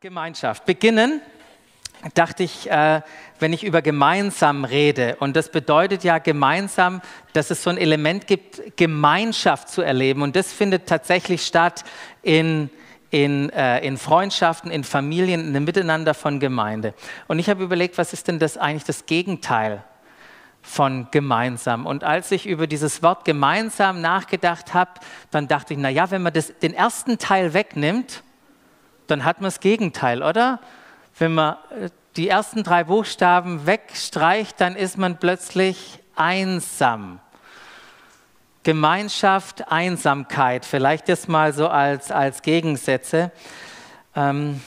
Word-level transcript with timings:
Gemeinschaft. 0.00 0.66
Beginnen 0.66 1.22
dachte 2.12 2.42
ich, 2.42 2.70
äh, 2.70 3.00
wenn 3.38 3.54
ich 3.54 3.64
über 3.64 3.80
gemeinsam 3.80 4.66
rede, 4.66 5.16
und 5.20 5.34
das 5.36 5.50
bedeutet 5.50 6.04
ja 6.04 6.18
gemeinsam, 6.18 7.00
dass 7.32 7.50
es 7.50 7.62
so 7.62 7.70
ein 7.70 7.78
Element 7.78 8.26
gibt, 8.26 8.76
Gemeinschaft 8.76 9.70
zu 9.70 9.80
erleben. 9.80 10.20
Und 10.20 10.36
das 10.36 10.52
findet 10.52 10.86
tatsächlich 10.86 11.46
statt 11.46 11.82
in, 12.20 12.68
in, 13.08 13.48
äh, 13.48 13.78
in 13.86 13.96
Freundschaften, 13.96 14.70
in 14.70 14.84
Familien, 14.84 15.40
in 15.40 15.54
dem 15.54 15.64
Miteinander 15.64 16.12
von 16.12 16.40
Gemeinde. 16.40 16.92
Und 17.26 17.38
ich 17.38 17.48
habe 17.48 17.64
überlegt, 17.64 17.96
was 17.96 18.12
ist 18.12 18.28
denn 18.28 18.38
das 18.38 18.58
eigentlich 18.58 18.84
das 18.84 19.06
Gegenteil 19.06 19.82
von 20.60 21.08
gemeinsam. 21.10 21.86
Und 21.86 22.04
als 22.04 22.30
ich 22.32 22.46
über 22.46 22.66
dieses 22.66 23.02
Wort 23.02 23.24
gemeinsam 23.24 24.02
nachgedacht 24.02 24.74
habe, 24.74 24.90
dann 25.30 25.48
dachte 25.48 25.72
ich, 25.72 25.80
naja, 25.80 26.10
wenn 26.10 26.20
man 26.20 26.34
das, 26.34 26.52
den 26.58 26.74
ersten 26.74 27.16
Teil 27.16 27.54
wegnimmt, 27.54 28.22
dann 29.06 29.24
hat 29.24 29.40
man 29.40 29.46
das 29.46 29.60
Gegenteil, 29.60 30.22
oder? 30.22 30.60
Wenn 31.18 31.34
man 31.34 31.56
äh, 31.80 31.90
die 32.16 32.28
ersten 32.28 32.62
drei 32.62 32.84
Buchstaben 32.84 33.66
wegstreicht, 33.66 34.60
dann 34.60 34.76
ist 34.76 34.98
man 34.98 35.18
plötzlich 35.18 36.00
einsam. 36.14 37.20
Gemeinschaft, 38.62 39.70
Einsamkeit, 39.70 40.64
vielleicht 40.64 41.08
das 41.08 41.28
mal 41.28 41.52
so 41.52 41.68
als, 41.68 42.10
als 42.10 42.42
Gegensätze. 42.42 43.30
Ähm, 44.16 44.60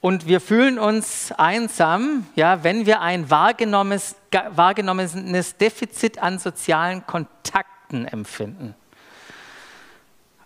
und 0.00 0.26
wir 0.26 0.40
fühlen 0.40 0.78
uns 0.78 1.32
einsam, 1.32 2.26
ja, 2.36 2.62
wenn 2.62 2.86
wir 2.86 3.00
ein 3.00 3.28
wahrgenommenes, 3.28 4.16
wahrgenommenes 4.50 5.56
Defizit 5.56 6.22
an 6.22 6.38
sozialen 6.38 7.04
Kontakten 7.06 8.06
empfinden. 8.06 8.74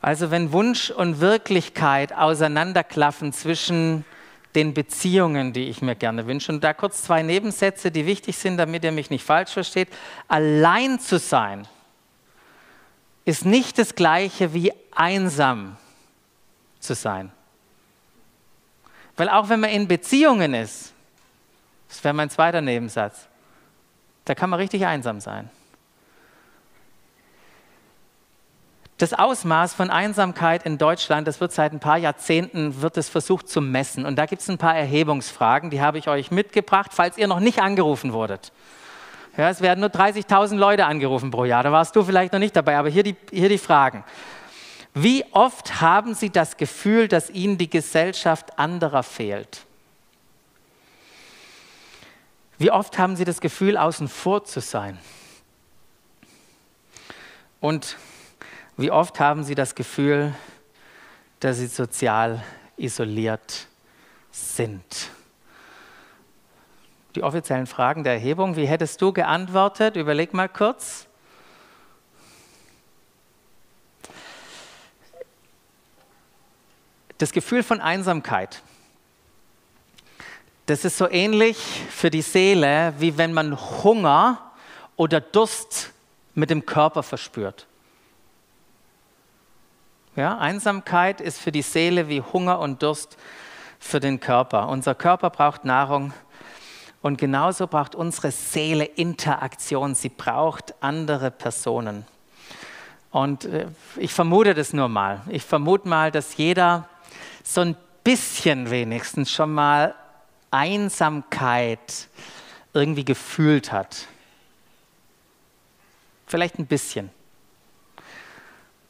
Also 0.00 0.30
wenn 0.30 0.52
Wunsch 0.52 0.90
und 0.90 1.20
Wirklichkeit 1.20 2.12
auseinanderklaffen 2.12 3.32
zwischen 3.32 4.04
den 4.54 4.74
Beziehungen, 4.74 5.52
die 5.52 5.64
ich 5.64 5.82
mir 5.82 5.94
gerne 5.94 6.26
wünsche. 6.26 6.50
Und 6.52 6.64
da 6.64 6.72
kurz 6.74 7.02
zwei 7.02 7.22
Nebensätze, 7.22 7.90
die 7.90 8.06
wichtig 8.06 8.36
sind, 8.36 8.56
damit 8.56 8.82
ihr 8.82 8.92
mich 8.92 9.10
nicht 9.10 9.24
falsch 9.24 9.52
versteht. 9.52 9.88
Allein 10.26 10.98
zu 10.98 11.18
sein 11.18 11.68
ist 13.24 13.44
nicht 13.44 13.78
das 13.78 13.94
gleiche 13.94 14.52
wie 14.54 14.72
einsam 14.92 15.76
zu 16.80 16.94
sein. 16.94 17.30
Weil 19.16 19.28
auch 19.28 19.48
wenn 19.48 19.60
man 19.60 19.70
in 19.70 19.86
Beziehungen 19.86 20.54
ist, 20.54 20.92
das 21.88 22.02
wäre 22.02 22.14
mein 22.14 22.30
zweiter 22.30 22.60
Nebensatz, 22.60 23.28
da 24.24 24.34
kann 24.34 24.50
man 24.50 24.58
richtig 24.58 24.86
einsam 24.86 25.20
sein. 25.20 25.50
Das 29.00 29.14
Ausmaß 29.14 29.72
von 29.72 29.88
Einsamkeit 29.88 30.66
in 30.66 30.76
Deutschland, 30.76 31.26
das 31.26 31.40
wird 31.40 31.52
seit 31.52 31.72
ein 31.72 31.80
paar 31.80 31.96
Jahrzehnten 31.96 32.82
wird 32.82 32.98
es 32.98 33.08
versucht 33.08 33.48
zu 33.48 33.62
messen. 33.62 34.04
Und 34.04 34.16
da 34.16 34.26
gibt 34.26 34.42
es 34.42 34.50
ein 34.50 34.58
paar 34.58 34.76
Erhebungsfragen, 34.76 35.70
die 35.70 35.80
habe 35.80 35.96
ich 35.96 36.06
euch 36.06 36.30
mitgebracht, 36.30 36.90
falls 36.92 37.16
ihr 37.16 37.26
noch 37.26 37.40
nicht 37.40 37.62
angerufen 37.62 38.12
wurdet. 38.12 38.52
Ja, 39.38 39.48
es 39.48 39.62
werden 39.62 39.80
nur 39.80 39.88
30.000 39.88 40.56
Leute 40.56 40.84
angerufen 40.84 41.30
pro 41.30 41.46
Jahr, 41.46 41.62
da 41.62 41.72
warst 41.72 41.96
du 41.96 42.02
vielleicht 42.04 42.34
noch 42.34 42.40
nicht 42.40 42.54
dabei, 42.54 42.76
aber 42.76 42.90
hier 42.90 43.02
die, 43.02 43.16
hier 43.30 43.48
die 43.48 43.56
Fragen. 43.56 44.04
Wie 44.92 45.24
oft 45.32 45.80
haben 45.80 46.12
Sie 46.12 46.28
das 46.28 46.58
Gefühl, 46.58 47.08
dass 47.08 47.30
Ihnen 47.30 47.56
die 47.56 47.70
Gesellschaft 47.70 48.58
anderer 48.58 49.02
fehlt? 49.02 49.64
Wie 52.58 52.70
oft 52.70 52.98
haben 52.98 53.16
Sie 53.16 53.24
das 53.24 53.40
Gefühl, 53.40 53.78
außen 53.78 54.08
vor 54.08 54.44
zu 54.44 54.60
sein? 54.60 54.98
Und 57.60 57.96
wie 58.80 58.90
oft 58.90 59.20
haben 59.20 59.44
Sie 59.44 59.54
das 59.54 59.74
Gefühl, 59.74 60.34
dass 61.40 61.58
Sie 61.58 61.66
sozial 61.66 62.42
isoliert 62.78 63.66
sind? 64.30 65.10
Die 67.14 67.22
offiziellen 67.22 67.66
Fragen 67.66 68.04
der 68.04 68.14
Erhebung, 68.14 68.56
wie 68.56 68.66
hättest 68.66 69.02
du 69.02 69.12
geantwortet? 69.12 69.96
Überleg 69.96 70.32
mal 70.32 70.48
kurz. 70.48 71.06
Das 77.18 77.32
Gefühl 77.32 77.62
von 77.62 77.82
Einsamkeit, 77.82 78.62
das 80.64 80.86
ist 80.86 80.96
so 80.96 81.06
ähnlich 81.10 81.58
für 81.90 82.10
die 82.10 82.22
Seele, 82.22 82.94
wie 82.98 83.18
wenn 83.18 83.34
man 83.34 83.60
Hunger 83.82 84.52
oder 84.96 85.20
Durst 85.20 85.90
mit 86.34 86.48
dem 86.48 86.64
Körper 86.64 87.02
verspürt. 87.02 87.66
Ja, 90.20 90.36
Einsamkeit 90.36 91.22
ist 91.22 91.40
für 91.40 91.50
die 91.50 91.62
Seele 91.62 92.10
wie 92.10 92.20
Hunger 92.20 92.58
und 92.58 92.82
Durst 92.82 93.16
für 93.78 94.00
den 94.00 94.20
Körper. 94.20 94.68
Unser 94.68 94.94
Körper 94.94 95.30
braucht 95.30 95.64
Nahrung 95.64 96.12
und 97.00 97.16
genauso 97.16 97.66
braucht 97.66 97.94
unsere 97.94 98.30
Seele 98.30 98.84
Interaktion. 98.84 99.94
Sie 99.94 100.10
braucht 100.10 100.74
andere 100.82 101.30
Personen. 101.30 102.04
Und 103.10 103.46
äh, 103.46 103.68
ich 103.96 104.12
vermute 104.12 104.52
das 104.52 104.74
nur 104.74 104.88
mal. 104.88 105.22
Ich 105.30 105.42
vermute 105.42 105.88
mal, 105.88 106.10
dass 106.10 106.36
jeder 106.36 106.86
so 107.42 107.62
ein 107.62 107.74
bisschen 108.04 108.68
wenigstens 108.68 109.32
schon 109.32 109.54
mal 109.54 109.94
Einsamkeit 110.50 112.08
irgendwie 112.74 113.06
gefühlt 113.06 113.72
hat. 113.72 114.06
Vielleicht 116.26 116.58
ein 116.58 116.66
bisschen. 116.66 117.08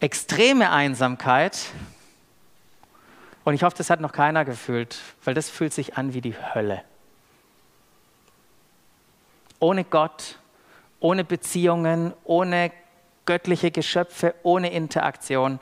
Extreme 0.00 0.70
Einsamkeit, 0.70 1.72
und 3.44 3.54
ich 3.54 3.62
hoffe, 3.62 3.76
das 3.76 3.90
hat 3.90 4.00
noch 4.00 4.12
keiner 4.12 4.44
gefühlt, 4.44 4.98
weil 5.24 5.34
das 5.34 5.48
fühlt 5.48 5.72
sich 5.72 5.96
an 5.96 6.14
wie 6.14 6.20
die 6.20 6.34
Hölle. 6.54 6.82
Ohne 9.58 9.84
Gott, 9.84 10.38
ohne 11.00 11.24
Beziehungen, 11.24 12.12
ohne 12.24 12.70
göttliche 13.26 13.70
Geschöpfe, 13.70 14.34
ohne 14.42 14.72
Interaktion. 14.72 15.58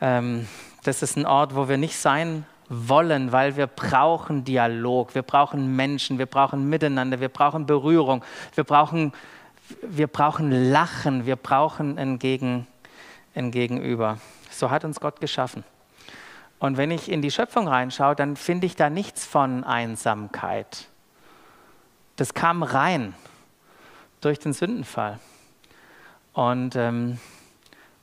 Ähm, 0.00 0.46
das 0.84 1.02
ist 1.02 1.16
ein 1.16 1.26
Ort, 1.26 1.54
wo 1.54 1.68
wir 1.68 1.76
nicht 1.76 1.96
sein 1.96 2.46
wollen, 2.68 3.32
weil 3.32 3.56
wir 3.56 3.66
brauchen 3.66 4.44
Dialog, 4.44 5.14
wir 5.14 5.22
brauchen 5.22 5.74
Menschen, 5.76 6.18
wir 6.18 6.26
brauchen 6.26 6.68
Miteinander, 6.68 7.20
wir 7.20 7.28
brauchen 7.28 7.66
Berührung, 7.66 8.24
wir 8.54 8.64
brauchen, 8.64 9.12
wir 9.82 10.06
brauchen 10.06 10.70
Lachen, 10.70 11.26
wir 11.26 11.36
brauchen 11.36 11.98
ein, 11.98 12.18
Gegen, 12.18 12.66
ein. 13.34 14.20
So 14.50 14.70
hat 14.70 14.84
uns 14.84 15.00
Gott 15.00 15.20
geschaffen. 15.20 15.64
Und 16.58 16.76
wenn 16.76 16.90
ich 16.90 17.10
in 17.10 17.22
die 17.22 17.30
Schöpfung 17.30 17.68
reinschaue, 17.68 18.14
dann 18.14 18.36
finde 18.36 18.66
ich 18.66 18.76
da 18.76 18.90
nichts 18.90 19.24
von 19.24 19.64
Einsamkeit. 19.64 20.88
Das 22.16 22.34
kam 22.34 22.62
rein 22.62 23.14
durch 24.20 24.38
den 24.38 24.52
Sündenfall. 24.52 25.18
Und 26.34 26.76
ähm, 26.76 27.18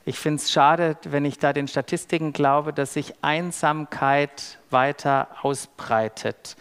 ich 0.06 0.18
finde 0.18 0.42
es 0.42 0.52
schade, 0.52 0.98
wenn 1.04 1.24
ich 1.24 1.38
da 1.38 1.54
den 1.54 1.68
Statistiken 1.68 2.34
glaube, 2.34 2.74
dass 2.74 2.94
sich 2.94 3.14
Einsamkeit 3.22 4.58
weiter 4.72 5.28
ausbreitet. 5.44 6.56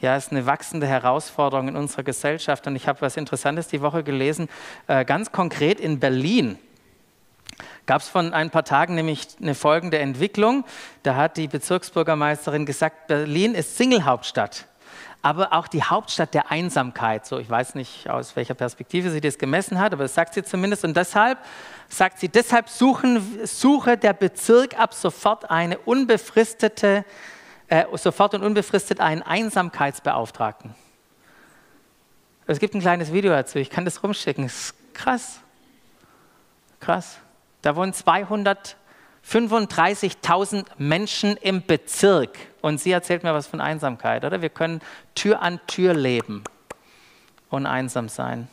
Ja, 0.00 0.16
es 0.16 0.26
ist 0.26 0.32
eine 0.32 0.46
wachsende 0.46 0.86
Herausforderung 0.86 1.68
in 1.68 1.76
unserer 1.76 2.02
Gesellschaft. 2.02 2.66
Und 2.66 2.76
ich 2.76 2.86
habe 2.88 3.00
was 3.00 3.16
Interessantes 3.16 3.68
die 3.68 3.82
Woche 3.82 4.04
gelesen. 4.04 4.48
Äh, 4.86 5.04
ganz 5.04 5.32
konkret 5.32 5.80
in 5.80 6.00
Berlin 6.00 6.58
gab 7.86 8.02
es 8.02 8.08
von 8.08 8.32
ein 8.32 8.50
paar 8.50 8.64
Tagen 8.64 8.94
nämlich 8.94 9.28
eine 9.40 9.54
folgende 9.54 9.98
Entwicklung. 9.98 10.64
Da 11.02 11.16
hat 11.16 11.36
die 11.36 11.48
Bezirksbürgermeisterin 11.48 12.66
gesagt, 12.66 13.06
Berlin 13.06 13.54
ist 13.54 13.76
Single-Hauptstadt 13.76 14.66
aber 15.26 15.52
auch 15.52 15.66
die 15.66 15.82
Hauptstadt 15.82 16.34
der 16.34 16.52
Einsamkeit. 16.52 17.26
So, 17.26 17.40
ich 17.40 17.50
weiß 17.50 17.74
nicht, 17.74 18.08
aus 18.08 18.36
welcher 18.36 18.54
Perspektive 18.54 19.10
sie 19.10 19.20
das 19.20 19.38
gemessen 19.38 19.80
hat, 19.80 19.92
aber 19.92 20.04
das 20.04 20.14
sagt 20.14 20.34
sie 20.34 20.44
zumindest. 20.44 20.84
Und 20.84 20.96
deshalb 20.96 21.38
sagt 21.88 22.20
sie, 22.20 22.28
deshalb 22.28 22.68
suchen, 22.68 23.44
suche 23.44 23.96
der 23.96 24.12
Bezirk 24.12 24.78
ab 24.78 24.94
sofort 24.94 25.50
eine 25.50 25.78
unbefristete, 25.78 27.04
äh, 27.66 27.86
sofort 27.94 28.34
und 28.34 28.44
unbefristet 28.44 29.00
einen 29.00 29.22
Einsamkeitsbeauftragten. 29.22 30.76
Es 32.46 32.60
gibt 32.60 32.74
ein 32.76 32.80
kleines 32.80 33.12
Video 33.12 33.32
dazu, 33.32 33.58
ich 33.58 33.70
kann 33.70 33.84
das 33.84 34.04
rumschicken. 34.04 34.44
Das 34.44 34.54
ist 34.54 34.74
krass. 34.94 35.40
Krass. 36.78 37.18
Da 37.66 37.74
wohnen 37.74 37.92
200 37.92 38.76
35.000 39.28 40.66
Menschen 40.78 41.36
im 41.38 41.66
Bezirk. 41.66 42.38
Und 42.60 42.78
sie 42.78 42.92
erzählt 42.92 43.24
mir 43.24 43.34
was 43.34 43.48
von 43.48 43.60
Einsamkeit, 43.60 44.24
oder? 44.24 44.40
Wir 44.40 44.50
können 44.50 44.80
Tür 45.16 45.42
an 45.42 45.58
Tür 45.66 45.92
leben 45.92 46.44
und 47.50 47.66
einsam 47.66 48.08
sein. 48.08 48.46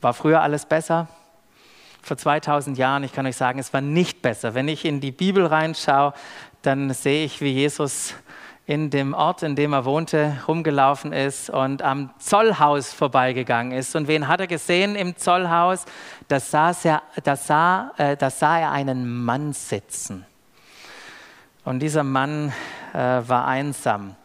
War 0.00 0.14
früher 0.14 0.40
alles 0.40 0.66
besser? 0.66 1.08
Vor 2.00 2.16
2000 2.16 2.78
Jahren, 2.78 3.02
ich 3.02 3.12
kann 3.12 3.26
euch 3.26 3.36
sagen, 3.36 3.58
es 3.58 3.72
war 3.72 3.80
nicht 3.80 4.22
besser. 4.22 4.54
Wenn 4.54 4.68
ich 4.68 4.84
in 4.84 5.00
die 5.00 5.10
Bibel 5.10 5.44
reinschaue, 5.46 6.14
dann 6.62 6.94
sehe 6.94 7.24
ich, 7.24 7.40
wie 7.40 7.50
Jesus 7.50 8.14
in 8.68 8.90
dem 8.90 9.14
Ort, 9.14 9.42
in 9.42 9.56
dem 9.56 9.72
er 9.72 9.86
wohnte, 9.86 10.36
rumgelaufen 10.46 11.14
ist 11.14 11.48
und 11.48 11.80
am 11.80 12.10
Zollhaus 12.18 12.92
vorbeigegangen 12.92 13.72
ist. 13.72 13.96
Und 13.96 14.08
wen 14.08 14.28
hat 14.28 14.40
er 14.40 14.46
gesehen 14.46 14.94
im 14.94 15.16
Zollhaus? 15.16 15.86
Da, 16.28 16.38
saß 16.38 16.84
er, 16.84 17.02
da, 17.24 17.34
sah, 17.34 17.92
äh, 17.96 18.14
da 18.14 18.28
sah 18.28 18.58
er 18.58 18.70
einen 18.70 19.24
Mann 19.24 19.54
sitzen. 19.54 20.26
Und 21.64 21.78
dieser 21.78 22.04
Mann 22.04 22.52
äh, 22.92 22.98
war 22.98 23.46
einsam. 23.46 24.16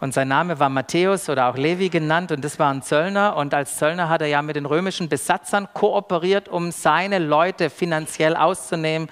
Und 0.00 0.14
sein 0.14 0.26
Name 0.26 0.58
war 0.58 0.68
Matthäus 0.68 1.28
oder 1.28 1.46
auch 1.46 1.56
Levi 1.56 1.88
genannt 1.88 2.32
und 2.32 2.44
das 2.44 2.58
war 2.58 2.74
ein 2.74 2.82
Zöllner. 2.82 3.36
Und 3.36 3.54
als 3.54 3.76
Zöllner 3.76 4.08
hat 4.08 4.20
er 4.20 4.26
ja 4.26 4.42
mit 4.42 4.56
den 4.56 4.66
römischen 4.66 5.08
Besatzern 5.08 5.68
kooperiert, 5.72 6.48
um 6.48 6.72
seine 6.72 7.20
Leute 7.20 7.70
finanziell 7.70 8.34
auszunehmen 8.34 9.08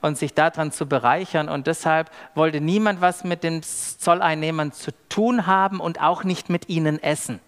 und 0.00 0.18
sich 0.18 0.34
daran 0.34 0.72
zu 0.72 0.86
bereichern. 0.86 1.48
Und 1.48 1.66
deshalb 1.66 2.10
wollte 2.34 2.60
niemand 2.60 3.00
was 3.00 3.24
mit 3.24 3.42
den 3.42 3.62
Zolleinnehmern 3.62 4.72
zu 4.72 4.92
tun 5.08 5.46
haben 5.46 5.80
und 5.80 6.00
auch 6.00 6.24
nicht 6.24 6.50
mit 6.50 6.68
ihnen 6.68 7.02
essen. 7.02 7.40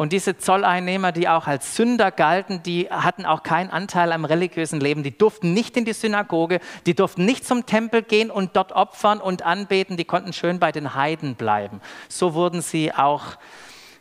Und 0.00 0.14
diese 0.14 0.38
Zolleinnehmer, 0.38 1.12
die 1.12 1.28
auch 1.28 1.46
als 1.46 1.76
Sünder 1.76 2.10
galten, 2.10 2.62
die 2.62 2.88
hatten 2.88 3.26
auch 3.26 3.42
keinen 3.42 3.68
Anteil 3.68 4.12
am 4.12 4.24
religiösen 4.24 4.80
Leben. 4.80 5.02
Die 5.02 5.16
durften 5.16 5.52
nicht 5.52 5.76
in 5.76 5.84
die 5.84 5.92
Synagoge, 5.92 6.60
die 6.86 6.94
durften 6.94 7.26
nicht 7.26 7.44
zum 7.44 7.66
Tempel 7.66 8.02
gehen 8.02 8.30
und 8.30 8.56
dort 8.56 8.72
opfern 8.72 9.20
und 9.20 9.42
anbeten. 9.42 9.98
Die 9.98 10.06
konnten 10.06 10.32
schön 10.32 10.58
bei 10.58 10.72
den 10.72 10.94
Heiden 10.94 11.34
bleiben. 11.34 11.82
So 12.08 12.32
wurden 12.32 12.62
sie 12.62 12.94
auch 12.94 13.36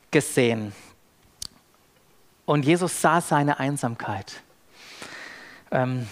gesehen. 0.10 0.72
Und 2.46 2.64
Jesus 2.64 3.02
sah 3.02 3.20
seine 3.20 3.60
Einsamkeit. 3.60 4.42
Ähm, 5.70 6.08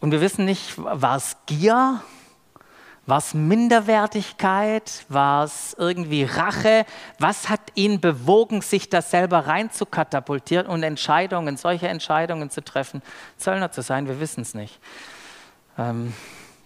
und 0.00 0.12
wir 0.12 0.20
wissen 0.20 0.44
nicht, 0.44 0.74
war 0.76 1.16
es 1.16 1.36
Gier? 1.46 2.00
War 3.06 3.18
es 3.18 3.32
Minderwertigkeit? 3.32 5.06
War 5.08 5.44
es 5.44 5.74
irgendwie 5.78 6.24
Rache? 6.24 6.84
Was 7.18 7.48
hat 7.48 7.60
ihn 7.74 8.00
bewogen, 8.00 8.60
sich 8.60 8.90
da 8.90 9.00
selber 9.00 9.46
rein 9.46 9.70
zu 9.70 9.86
katapultieren 9.86 10.66
und 10.66 10.82
Entscheidungen, 10.82 11.56
solche 11.56 11.88
Entscheidungen 11.88 12.50
zu 12.50 12.62
treffen, 12.62 13.02
Zöllner 13.38 13.72
zu 13.72 13.80
sein? 13.80 14.06
Wir 14.06 14.20
wissen 14.20 14.42
es 14.42 14.52
nicht. 14.52 14.78
Ähm, 15.78 16.12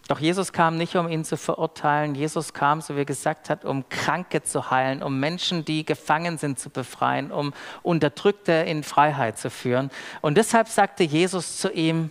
doch 0.09 0.19
Jesus 0.19 0.53
kam 0.53 0.77
nicht, 0.77 0.97
um 0.97 1.09
ihn 1.09 1.25
zu 1.25 1.37
verurteilen. 1.37 2.17
Jesus 2.17 2.53
kam, 2.53 2.81
so 2.81 2.97
wie 2.97 3.05
gesagt 3.05 3.49
hat, 3.49 3.65
um 3.65 3.89
Kranke 3.89 4.43
zu 4.43 4.71
heilen, 4.71 5.03
um 5.03 5.21
Menschen, 5.21 5.65
die 5.65 5.87
gefangen 5.87 6.39
sind, 6.39 6.59
zu 6.59 6.71
befreien, 6.71 7.31
um 7.31 7.55
Unterdrückte 7.83 8.53
in 8.53 8.83
Freiheit 8.83 9.39
zu 9.39 9.49
führen. 9.49 9.91
Und 10.23 10.37
deshalb 10.37 10.67
sagte 10.67 11.05
Jesus 11.05 11.59
zu 11.59 11.71
ihm, 11.71 12.11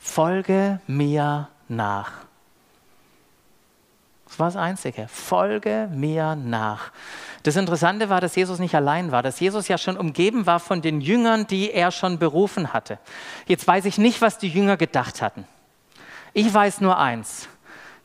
folge 0.00 0.80
mir 0.86 1.48
nach. 1.68 2.12
Das 4.26 4.38
war 4.38 4.46
das 4.46 4.56
Einzige. 4.56 5.08
Folge 5.08 5.88
mir 5.92 6.36
nach. 6.36 6.92
Das 7.42 7.56
Interessante 7.56 8.08
war, 8.08 8.20
dass 8.20 8.36
Jesus 8.36 8.58
nicht 8.58 8.74
allein 8.74 9.12
war, 9.12 9.22
dass 9.22 9.40
Jesus 9.40 9.68
ja 9.68 9.76
schon 9.76 9.96
umgeben 9.96 10.46
war 10.46 10.60
von 10.60 10.82
den 10.82 11.00
Jüngern, 11.00 11.46
die 11.46 11.72
er 11.72 11.90
schon 11.90 12.18
berufen 12.18 12.72
hatte. 12.72 12.98
Jetzt 13.46 13.66
weiß 13.66 13.84
ich 13.86 13.98
nicht, 13.98 14.20
was 14.20 14.38
die 14.38 14.48
Jünger 14.48 14.76
gedacht 14.76 15.20
hatten. 15.20 15.46
Ich 16.32 16.52
weiß 16.52 16.80
nur 16.80 16.98
eins, 16.98 17.48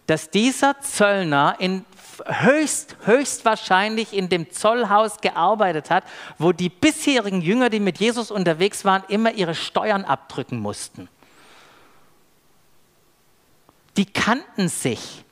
dass 0.08 0.30
dieser 0.32 0.80
Zöllner 0.82 1.56
in 1.60 1.86
höchst, 2.26 2.96
höchstwahrscheinlich 3.06 4.14
in 4.14 4.30
dem 4.30 4.52
Zollhaus 4.52 5.22
gearbeitet 5.22 5.90
hat, 5.90 6.06
wo 6.38 6.52
die 6.52 6.70
bisherigen 6.70 7.42
Jünger, 7.42 7.70
die 7.70 7.80
mit 7.80 8.00
Jesus 8.00 8.32
unterwegs 8.32 8.86
waren, 8.86 9.04
immer 9.10 9.34
ihre 9.34 9.54
Steuern 9.54 10.06
abdrücken 10.06 10.60
mussten. 10.60 11.10
Die 13.98 14.06
kannten 14.06 14.68
sich. 14.68 15.24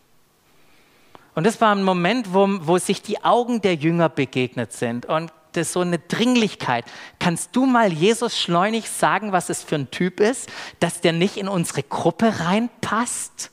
Und 1.35 1.45
das 1.45 1.59
war 1.61 1.73
ein 1.73 1.83
Moment, 1.83 2.33
wo, 2.33 2.47
wo 2.61 2.77
sich 2.77 3.01
die 3.01 3.23
Augen 3.23 3.61
der 3.61 3.75
Jünger 3.75 4.09
begegnet 4.09 4.71
sind. 4.71 5.05
Und 5.05 5.31
das 5.53 5.67
ist 5.67 5.73
so 5.73 5.81
eine 5.81 5.99
Dringlichkeit. 5.99 6.85
Kannst 7.19 7.55
du 7.55 7.65
mal 7.65 7.91
Jesus 7.91 8.39
schleunig 8.39 8.89
sagen, 8.89 9.31
was 9.31 9.49
es 9.49 9.63
für 9.63 9.75
ein 9.75 9.91
Typ 9.91 10.19
ist, 10.19 10.49
dass 10.79 11.01
der 11.01 11.13
nicht 11.13 11.37
in 11.37 11.47
unsere 11.47 11.83
Gruppe 11.83 12.39
reinpasst? 12.39 13.51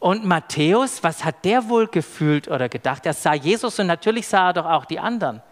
Und 0.00 0.24
Matthäus, 0.24 1.02
was 1.02 1.24
hat 1.24 1.44
der 1.44 1.68
wohl 1.68 1.88
gefühlt 1.88 2.48
oder 2.48 2.68
gedacht? 2.68 3.04
Er 3.04 3.14
sah 3.14 3.34
Jesus 3.34 3.78
und 3.80 3.88
natürlich 3.88 4.28
sah 4.28 4.48
er 4.48 4.52
doch 4.52 4.66
auch 4.66 4.84
die 4.84 5.00
anderen. 5.00 5.42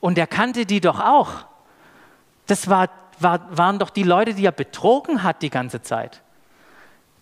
Und 0.00 0.16
er 0.16 0.26
kannte 0.26 0.64
die 0.64 0.80
doch 0.80 0.98
auch. 0.98 1.44
Das 2.46 2.68
war, 2.68 2.88
war, 3.22 3.56
waren 3.56 3.78
doch 3.78 3.90
die 3.90 4.02
Leute, 4.02 4.34
die 4.34 4.46
er 4.46 4.52
betrogen 4.52 5.22
hat 5.22 5.42
die 5.42 5.50
ganze 5.50 5.82
Zeit 5.82 6.22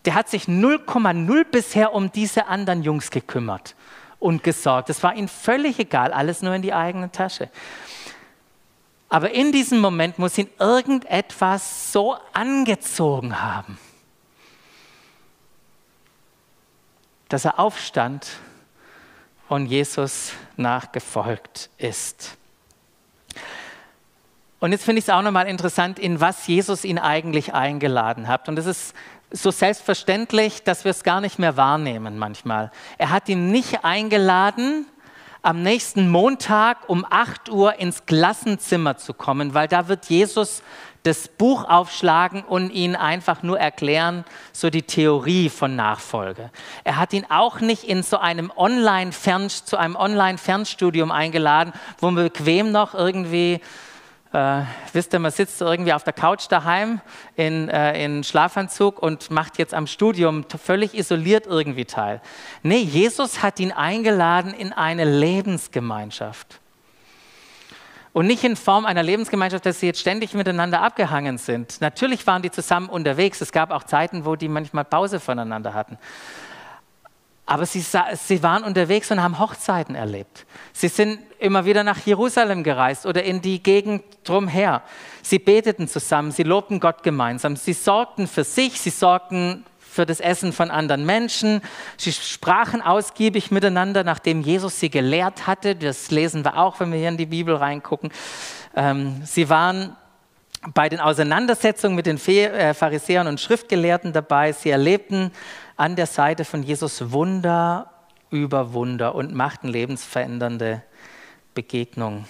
der 0.09 0.15
hat 0.15 0.31
sich 0.31 0.45
0,0 0.45 1.45
bisher 1.45 1.93
um 1.93 2.11
diese 2.11 2.47
anderen 2.47 2.83
Jungs 2.83 3.11
gekümmert 3.11 3.77
und 4.19 4.43
gesorgt. 4.43 4.89
Es 4.89 5.03
war 5.03 5.15
ihm 5.15 5.29
völlig 5.29 5.79
egal, 5.79 6.15
alles 6.15 6.41
nur 6.41 6.55
in 6.55 6.63
die 6.63 6.73
eigene 6.73 7.13
Tasche. 7.13 7.51
Aber 9.11 9.33
in 9.33 9.53
diesem 9.53 9.81
Moment 9.81 10.19
muss 10.19 10.39
ihn 10.39 10.49
irgendetwas 10.59 11.93
so 11.93 12.17
angezogen 12.33 13.43
haben, 13.43 13.79
dass 17.29 17.45
er 17.45 17.59
aufstand 17.59 18.29
und 19.51 19.67
Jesus 19.67 20.33
nachgefolgt 20.57 21.69
ist. 21.77 22.38
Und 24.61 24.73
jetzt 24.73 24.85
finde 24.85 24.99
ich 24.99 25.05
es 25.05 25.11
auch 25.11 25.23
nochmal 25.23 25.47
interessant, 25.47 25.99
in 25.99 26.21
was 26.21 26.47
Jesus 26.47 26.85
ihn 26.85 26.99
eigentlich 26.99 27.55
eingeladen 27.55 28.27
hat. 28.27 28.49
Und 28.49 28.57
das 28.57 28.67
ist 28.67 28.95
so 29.31 29.51
selbstverständlich, 29.51 30.63
dass 30.65 30.85
wir 30.85 30.91
es 30.91 31.03
gar 31.03 31.21
nicht 31.21 31.39
mehr 31.39 31.57
wahrnehmen 31.57 32.19
manchmal. 32.19 32.73
Er 32.97 33.11
hat 33.11 33.29
ihn 33.29 33.51
nicht 33.51 33.85
eingeladen, 33.85 34.87
am 35.43 35.63
nächsten 35.63 36.11
Montag 36.11 36.89
um 36.89 37.07
8 37.09 37.49
Uhr 37.51 37.79
ins 37.79 38.07
Klassenzimmer 38.07 38.97
zu 38.97 39.15
kommen, 39.15 39.55
weil 39.55 39.69
da 39.69 39.87
wird 39.87 40.07
Jesus 40.07 40.63
das 41.05 41.29
Buch 41.29 41.65
aufschlagen 41.65 42.43
und 42.43 42.71
ihn 42.71 42.97
einfach 42.97 43.43
nur 43.43 43.59
erklären, 43.59 44.25
so 44.53 44.69
die 44.69 44.83
Theorie 44.83 45.49
von 45.49 45.77
Nachfolge. 45.77 46.51
Er 46.83 46.97
hat 46.97 47.13
ihn 47.13 47.25
auch 47.29 47.61
nicht 47.61 47.85
in 47.85 48.03
so 48.03 48.19
einem 48.19 48.53
Online 48.57 49.11
zu 49.11 49.77
einem 49.77 49.95
Online-Fernstudium 49.95 51.13
eingeladen, 51.13 51.73
wo 51.99 52.11
man 52.11 52.25
bequem 52.25 52.73
noch 52.73 52.95
irgendwie 52.95 53.61
äh, 54.33 54.63
wisst 54.93 55.15
ihr, 55.15 55.19
man 55.19 55.31
sitzt 55.31 55.61
irgendwie 55.61 55.93
auf 55.93 56.05
der 56.05 56.13
Couch 56.13 56.47
daheim 56.51 57.01
in, 57.37 57.69
äh, 57.69 58.05
in 58.05 58.25
Schlafanzug 58.25 59.03
und 59.03 59.31
macht 59.31 59.59
jetzt 59.59 59.73
am 59.73 59.87
Studium 59.87 60.45
völlig 60.49 60.95
isoliert 60.95 61.47
irgendwie 61.47 61.87
teil. 61.87 62.21
Nee, 62.63 62.81
Jesus 62.81 63.43
hat 63.43 63.59
ihn 63.59 63.73
eingeladen 63.73 64.53
in 64.53 64.73
eine 64.73 65.05
Lebensgemeinschaft. 65.05 66.61
Und 68.13 68.27
nicht 68.27 68.43
in 68.43 68.57
Form 68.57 68.85
einer 68.85 69.03
Lebensgemeinschaft, 69.03 69.65
dass 69.65 69.81
sie 69.81 69.87
jetzt 69.87 70.01
ständig 70.01 70.35
miteinander 70.35 70.83
abgehangen 70.83 71.39
sind. 71.39 71.81
Natürlich 71.81 72.27
waren 72.27 72.43
die 72.43 72.51
zusammen 72.51 72.89
unterwegs. 72.89 73.41
Es 73.41 73.53
gab 73.53 73.71
auch 73.71 73.85
Zeiten, 73.85 74.25
wo 74.25 74.35
die 74.35 74.49
manchmal 74.49 74.85
Pause 74.85 75.21
voneinander 75.21 75.73
hatten. 75.73 75.99
Aber 77.49 77.65
sie, 77.65 77.81
sie 77.81 78.43
waren 78.43 78.63
unterwegs 78.63 79.11
und 79.11 79.23
haben 79.23 79.39
Hochzeiten 79.39 79.95
erlebt. 79.95 80.45
Sie 80.75 80.89
sind 80.89 81.19
immer 81.39 81.65
wieder 81.65 81.83
nach 81.83 81.97
Jerusalem 82.05 82.63
gereist 82.63 83.07
oder 83.07 83.23
in 83.23 83.41
die 83.41 83.63
Gegend 83.63 84.03
drumher. 84.23 84.83
Sie 85.23 85.39
beteten 85.39 85.89
zusammen, 85.89 86.31
sie 86.31 86.43
lobten 86.43 86.79
Gott 86.79 87.03
gemeinsam. 87.03 87.57
Sie 87.57 87.73
sorgten 87.73 88.27
für 88.27 88.45
sich, 88.45 88.79
sie 88.79 88.91
sorgten 88.91 89.65
für 89.79 90.05
das 90.05 90.21
Essen 90.21 90.53
von 90.53 90.71
anderen 90.71 91.07
Menschen. 91.07 91.63
Sie 91.97 92.13
sprachen 92.13 92.83
ausgiebig 92.83 93.51
miteinander, 93.51 94.05
nachdem 94.05 94.43
Jesus 94.43 94.79
sie 94.79 94.91
gelehrt 94.91 95.47
hatte. 95.47 95.75
Das 95.75 96.11
lesen 96.11 96.45
wir 96.45 96.59
auch, 96.59 96.81
wenn 96.81 96.93
wir 96.93 96.99
hier 96.99 97.09
in 97.09 97.17
die 97.17 97.25
Bibel 97.25 97.55
reingucken. 97.55 98.11
Ähm, 98.77 99.23
sie 99.25 99.49
waren 99.49 99.97
bei 100.75 100.89
den 100.89 101.01
Auseinandersetzungen 101.01 101.95
mit 101.95 102.07
den 102.07 102.17
äh, 102.17 102.75
Pharisäern 102.75 103.27
und 103.27 103.41
Schriftgelehrten 103.41 104.13
dabei. 104.13 104.53
Sie 104.53 104.71
erlebten 104.71 105.31
an 105.77 105.97
der 105.97 106.07
Seite 106.07 106.45
von 106.45 106.63
Jesus 106.63 107.13
Wunder 107.13 107.91
über 108.31 108.73
Wunder 108.73 109.15
und 109.15 109.35
machten 109.35 109.69
lebensverändernde 109.69 110.83
Begegnungen. 111.55 112.27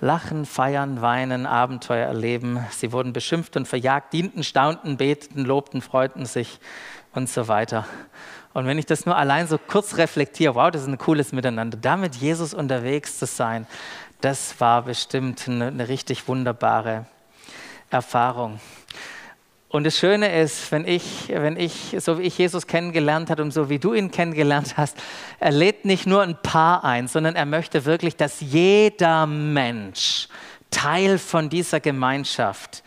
Lachen, 0.00 0.46
feiern, 0.46 1.02
weinen, 1.02 1.44
Abenteuer 1.44 2.06
erleben. 2.06 2.64
Sie 2.70 2.90
wurden 2.90 3.12
beschimpft 3.12 3.56
und 3.56 3.68
verjagt, 3.68 4.14
dienten, 4.14 4.42
staunten, 4.42 4.96
beteten, 4.96 5.44
lobten, 5.44 5.82
freuten 5.82 6.24
sich 6.24 6.58
und 7.12 7.28
so 7.28 7.48
weiter. 7.48 7.86
Und 8.52 8.66
wenn 8.66 8.78
ich 8.78 8.86
das 8.86 9.04
nur 9.04 9.16
allein 9.16 9.46
so 9.46 9.58
kurz 9.58 9.96
reflektiere, 9.98 10.54
wow, 10.54 10.70
das 10.70 10.82
ist 10.82 10.88
ein 10.88 10.98
cooles 10.98 11.32
Miteinander, 11.32 11.76
damit 11.76 12.16
Jesus 12.16 12.54
unterwegs 12.54 13.18
zu 13.18 13.26
sein, 13.26 13.66
das 14.20 14.60
war 14.60 14.82
bestimmt 14.82 15.48
eine, 15.48 15.68
eine 15.68 15.88
richtig 15.88 16.28
wunderbare 16.28 17.06
Erfahrung. 17.90 18.60
Und 19.68 19.84
das 19.84 19.96
Schöne 19.96 20.40
ist, 20.40 20.72
wenn 20.72 20.84
ich, 20.86 21.28
wenn 21.28 21.56
ich, 21.56 21.96
so 22.00 22.18
wie 22.18 22.22
ich 22.22 22.36
Jesus 22.36 22.66
kennengelernt 22.66 23.30
habe 23.30 23.42
und 23.42 23.52
so 23.52 23.70
wie 23.70 23.78
du 23.78 23.94
ihn 23.94 24.10
kennengelernt 24.10 24.76
hast, 24.76 24.96
er 25.38 25.52
lädt 25.52 25.84
nicht 25.84 26.06
nur 26.06 26.22
ein 26.22 26.36
Paar 26.42 26.82
ein, 26.82 27.06
sondern 27.06 27.36
er 27.36 27.46
möchte 27.46 27.84
wirklich, 27.84 28.16
dass 28.16 28.40
jeder 28.40 29.26
Mensch 29.26 30.28
Teil 30.70 31.18
von 31.18 31.50
dieser 31.50 31.78
Gemeinschaft 31.78 32.82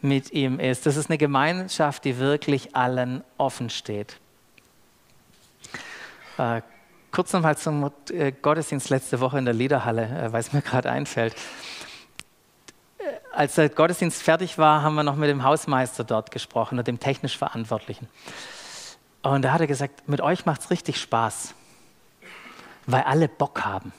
mit 0.00 0.32
ihm 0.32 0.60
ist. 0.60 0.86
Das 0.86 0.96
ist 0.96 1.10
eine 1.10 1.18
Gemeinschaft, 1.18 2.04
die 2.04 2.18
wirklich 2.18 2.74
allen 2.74 3.22
offen 3.36 3.68
steht. 3.68 4.18
Äh, 6.38 6.62
kurz 7.14 7.32
nochmal 7.32 7.56
zum 7.56 7.92
äh, 8.10 8.32
Gottesdienst 8.32 8.90
letzte 8.90 9.20
Woche 9.20 9.38
in 9.38 9.44
der 9.44 9.54
Liederhalle, 9.54 10.02
äh, 10.02 10.32
weil 10.32 10.40
es 10.40 10.52
mir 10.52 10.62
gerade 10.62 10.90
einfällt. 10.90 11.34
Äh, 12.98 13.04
als 13.32 13.54
der 13.54 13.68
Gottesdienst 13.68 14.20
fertig 14.20 14.58
war, 14.58 14.82
haben 14.82 14.96
wir 14.96 15.04
noch 15.04 15.14
mit 15.14 15.30
dem 15.30 15.44
Hausmeister 15.44 16.02
dort 16.02 16.32
gesprochen 16.32 16.76
und 16.76 16.88
dem 16.88 16.98
technisch 16.98 17.38
Verantwortlichen. 17.38 18.08
Und 19.22 19.42
da 19.42 19.52
hat 19.52 19.60
er 19.60 19.68
gesagt, 19.68 20.08
mit 20.08 20.20
euch 20.20 20.44
macht 20.44 20.62
es 20.62 20.70
richtig 20.70 21.00
Spaß, 21.00 21.54
weil 22.86 23.02
alle 23.04 23.28
Bock 23.28 23.64
haben. 23.64 23.92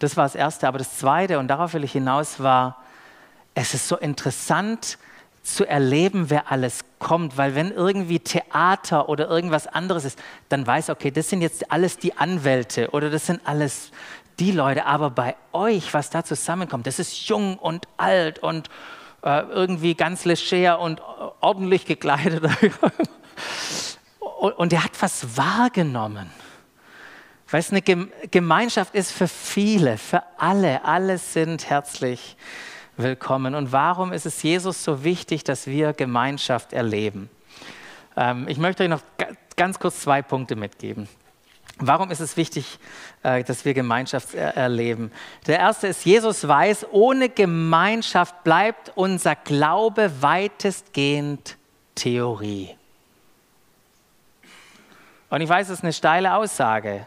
Das 0.00 0.18
war 0.18 0.24
das 0.24 0.34
Erste. 0.34 0.68
Aber 0.68 0.76
das 0.76 0.98
Zweite, 0.98 1.38
und 1.38 1.48
darauf 1.48 1.72
will 1.72 1.82
ich 1.82 1.92
hinaus, 1.92 2.40
war, 2.40 2.82
es 3.54 3.72
ist 3.72 3.88
so 3.88 3.96
interessant 3.96 4.98
zu 5.44 5.66
erleben, 5.66 6.30
wer 6.30 6.50
alles 6.50 6.80
kommt, 6.98 7.36
weil 7.36 7.54
wenn 7.54 7.70
irgendwie 7.70 8.18
Theater 8.18 9.08
oder 9.10 9.28
irgendwas 9.28 9.66
anderes 9.66 10.04
ist, 10.06 10.18
dann 10.48 10.66
weiß, 10.66 10.90
okay, 10.90 11.10
das 11.10 11.28
sind 11.28 11.42
jetzt 11.42 11.70
alles 11.70 11.98
die 11.98 12.16
Anwälte 12.16 12.90
oder 12.90 13.10
das 13.10 13.26
sind 13.26 13.42
alles 13.44 13.90
die 14.40 14.52
Leute, 14.52 14.86
aber 14.86 15.10
bei 15.10 15.36
euch, 15.52 15.92
was 15.92 16.10
da 16.10 16.24
zusammenkommt, 16.24 16.86
das 16.86 16.98
ist 16.98 17.28
jung 17.28 17.58
und 17.58 17.86
alt 17.98 18.38
und 18.40 18.68
äh, 19.22 19.40
irgendwie 19.42 19.94
ganz 19.94 20.24
leger 20.24 20.80
und 20.80 21.00
ordentlich 21.40 21.84
gekleidet. 21.84 22.42
und, 24.40 24.52
und 24.52 24.72
er 24.72 24.84
hat 24.84 24.92
was 25.00 25.36
wahrgenommen. 25.36 26.30
Weil 27.50 27.60
es 27.60 27.70
eine 27.70 27.82
Gemeinschaft 27.82 28.94
ist 28.94 29.12
für 29.12 29.28
viele, 29.28 29.98
für 29.98 30.22
alle. 30.38 30.84
Alle 30.84 31.18
sind 31.18 31.68
herzlich 31.68 32.36
willkommen. 32.96 33.54
Und 33.54 33.72
warum 33.72 34.12
ist 34.12 34.26
es 34.26 34.42
Jesus 34.42 34.84
so 34.84 35.04
wichtig, 35.04 35.44
dass 35.44 35.66
wir 35.66 35.92
Gemeinschaft 35.92 36.72
erleben? 36.72 37.30
Ähm, 38.16 38.46
ich 38.48 38.58
möchte 38.58 38.82
euch 38.82 38.88
noch 38.88 39.02
ganz 39.56 39.78
kurz 39.78 40.00
zwei 40.00 40.22
Punkte 40.22 40.56
mitgeben. 40.56 41.08
Warum 41.78 42.10
ist 42.10 42.20
es 42.20 42.36
wichtig, 42.36 42.78
äh, 43.24 43.42
dass 43.42 43.64
wir 43.64 43.74
Gemeinschaft 43.74 44.34
er 44.34 44.56
erleben? 44.56 45.10
Der 45.46 45.58
erste 45.58 45.88
ist, 45.88 46.04
Jesus 46.04 46.46
weiß, 46.46 46.86
ohne 46.92 47.28
Gemeinschaft 47.28 48.44
bleibt 48.44 48.92
unser 48.94 49.34
Glaube 49.34 50.22
weitestgehend 50.22 51.56
Theorie. 51.96 52.76
Und 55.30 55.40
ich 55.40 55.48
weiß, 55.48 55.68
es 55.68 55.78
ist 55.78 55.82
eine 55.82 55.92
steile 55.92 56.34
Aussage, 56.34 57.06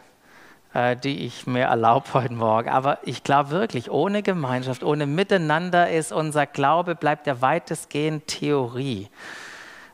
äh, 0.78 0.96
die 0.96 1.26
ich 1.26 1.46
mir 1.46 1.64
erlaube 1.64 2.06
heute 2.14 2.34
Morgen. 2.34 2.68
Aber 2.68 2.98
ich 3.02 3.24
glaube 3.24 3.50
wirklich, 3.50 3.90
ohne 3.90 4.22
Gemeinschaft, 4.22 4.84
ohne 4.84 5.06
Miteinander 5.06 5.90
ist 5.90 6.12
unser 6.12 6.46
Glaube, 6.46 6.94
bleibt 6.94 7.26
er 7.26 7.42
weitestgehend 7.42 8.28
Theorie. 8.28 9.08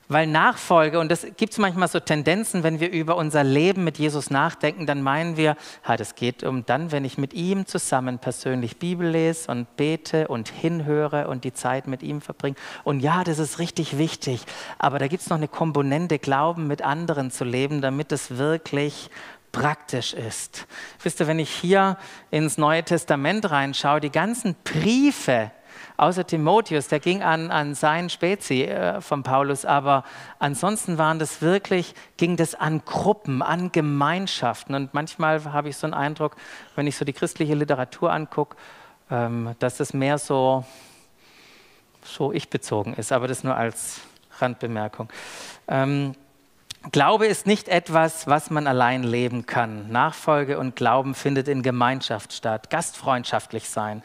Weil 0.06 0.26
Nachfolge, 0.26 1.00
und 1.00 1.10
das 1.10 1.26
gibt 1.38 1.54
es 1.54 1.58
manchmal 1.58 1.88
so 1.88 1.98
Tendenzen, 1.98 2.62
wenn 2.62 2.78
wir 2.78 2.90
über 2.90 3.16
unser 3.16 3.42
Leben 3.42 3.84
mit 3.84 3.96
Jesus 3.96 4.28
nachdenken, 4.28 4.84
dann 4.84 5.00
meinen 5.00 5.38
wir, 5.38 5.56
ja, 5.88 5.96
das 5.96 6.14
geht 6.14 6.44
um 6.44 6.66
dann, 6.66 6.92
wenn 6.92 7.06
ich 7.06 7.16
mit 7.16 7.32
ihm 7.32 7.64
zusammen 7.64 8.18
persönlich 8.18 8.76
Bibel 8.76 9.08
lese 9.08 9.50
und 9.50 9.76
bete 9.76 10.28
und 10.28 10.50
hinhöre 10.50 11.28
und 11.28 11.44
die 11.44 11.54
Zeit 11.54 11.86
mit 11.86 12.02
ihm 12.02 12.20
verbringe. 12.20 12.56
Und 12.84 13.00
ja, 13.00 13.24
das 13.24 13.38
ist 13.38 13.58
richtig 13.58 13.96
wichtig, 13.96 14.42
aber 14.78 14.98
da 14.98 15.08
gibt 15.08 15.22
es 15.22 15.30
noch 15.30 15.38
eine 15.38 15.48
Komponente, 15.48 16.18
Glauben 16.18 16.66
mit 16.66 16.82
anderen 16.82 17.30
zu 17.30 17.44
leben, 17.44 17.80
damit 17.80 18.12
es 18.12 18.36
wirklich 18.36 19.08
praktisch 19.54 20.12
ist. 20.12 20.66
Wisst 21.02 21.20
ihr, 21.20 21.28
wenn 21.28 21.38
ich 21.38 21.48
hier 21.48 21.96
ins 22.30 22.58
Neue 22.58 22.82
Testament 22.82 23.48
reinschaue, 23.50 24.00
die 24.00 24.10
ganzen 24.10 24.56
Briefe, 24.64 25.52
außer 25.96 26.26
Timotheus, 26.26 26.88
der 26.88 26.98
ging 26.98 27.22
an, 27.22 27.52
an 27.52 27.76
seinen 27.76 28.10
Spezi 28.10 28.64
äh, 28.64 29.00
von 29.00 29.22
Paulus, 29.22 29.64
aber 29.64 30.02
ansonsten 30.40 30.98
waren 30.98 31.20
das 31.20 31.40
wirklich, 31.40 31.94
ging 32.16 32.36
das 32.36 32.56
an 32.56 32.82
Gruppen, 32.84 33.42
an 33.42 33.70
Gemeinschaften. 33.70 34.74
Und 34.74 34.92
manchmal 34.92 35.52
habe 35.52 35.68
ich 35.68 35.76
so 35.76 35.86
einen 35.86 35.94
Eindruck, 35.94 36.34
wenn 36.74 36.88
ich 36.88 36.96
so 36.96 37.04
die 37.04 37.12
christliche 37.12 37.54
Literatur 37.54 38.12
angucke, 38.12 38.56
ähm, 39.08 39.54
dass 39.60 39.76
das 39.76 39.94
mehr 39.94 40.18
so, 40.18 40.64
so 42.02 42.32
ich-bezogen 42.32 42.94
ist, 42.94 43.12
aber 43.12 43.28
das 43.28 43.44
nur 43.44 43.56
als 43.56 44.00
Randbemerkung. 44.40 45.08
Ähm, 45.68 46.16
Glaube 46.92 47.26
ist 47.26 47.46
nicht 47.46 47.68
etwas, 47.68 48.26
was 48.26 48.50
man 48.50 48.66
allein 48.66 49.04
leben 49.04 49.46
kann. 49.46 49.90
Nachfolge 49.90 50.58
und 50.58 50.76
Glauben 50.76 51.14
findet 51.14 51.48
in 51.48 51.62
Gemeinschaft 51.62 52.32
statt. 52.32 52.68
Gastfreundschaftlich 52.68 53.68
sein, 53.68 54.02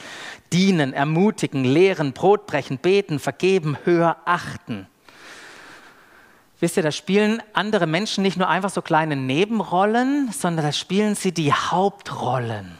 dienen, 0.53 0.93
ermutigen, 0.93 1.65
lehren, 1.65 2.13
Brot 2.13 2.45
brechen, 2.45 2.77
beten, 2.77 3.19
vergeben, 3.19 3.77
höher 3.83 4.17
achten. 4.25 4.87
Wisst 6.61 6.77
ihr, 6.77 6.83
da 6.83 6.91
spielen 6.91 7.41
andere 7.53 7.87
Menschen 7.87 8.21
nicht 8.21 8.37
nur 8.37 8.49
einfach 8.49 8.69
so 8.69 8.81
kleine 8.81 9.15
Nebenrollen, 9.15 10.31
sondern 10.31 10.65
da 10.65 10.71
spielen 10.71 11.15
sie 11.15 11.33
die 11.33 11.53
Hauptrollen. 11.53 12.77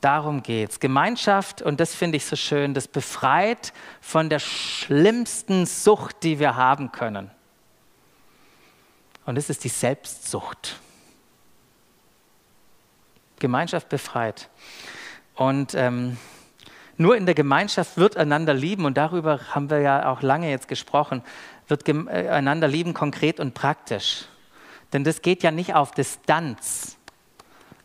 Darum 0.00 0.42
geht 0.42 0.70
es. 0.70 0.80
Gemeinschaft, 0.80 1.62
und 1.62 1.80
das 1.80 1.94
finde 1.94 2.18
ich 2.18 2.26
so 2.26 2.36
schön, 2.36 2.74
das 2.74 2.88
befreit 2.88 3.72
von 4.02 4.28
der 4.28 4.38
schlimmsten 4.38 5.64
Sucht, 5.64 6.22
die 6.22 6.38
wir 6.38 6.56
haben 6.56 6.92
können. 6.92 7.30
Und 9.26 9.36
es 9.38 9.50
ist 9.50 9.64
die 9.64 9.68
Selbstsucht. 9.68 10.80
Gemeinschaft 13.38 13.88
befreit. 13.88 14.48
Und 15.34 15.74
ähm, 15.74 16.16
nur 16.96 17.16
in 17.16 17.26
der 17.26 17.34
Gemeinschaft 17.34 17.96
wird 17.96 18.16
einander 18.16 18.54
lieben, 18.54 18.84
und 18.84 18.96
darüber 18.96 19.40
haben 19.54 19.68
wir 19.70 19.80
ja 19.80 20.10
auch 20.10 20.22
lange 20.22 20.50
jetzt 20.50 20.68
gesprochen, 20.68 21.22
wird 21.68 21.88
äh, 21.88 22.28
einander 22.28 22.68
lieben 22.68 22.94
konkret 22.94 23.40
und 23.40 23.54
praktisch. 23.54 24.26
Denn 24.92 25.04
das 25.04 25.22
geht 25.22 25.42
ja 25.42 25.50
nicht 25.50 25.74
auf 25.74 25.90
Distanz. 25.90 26.96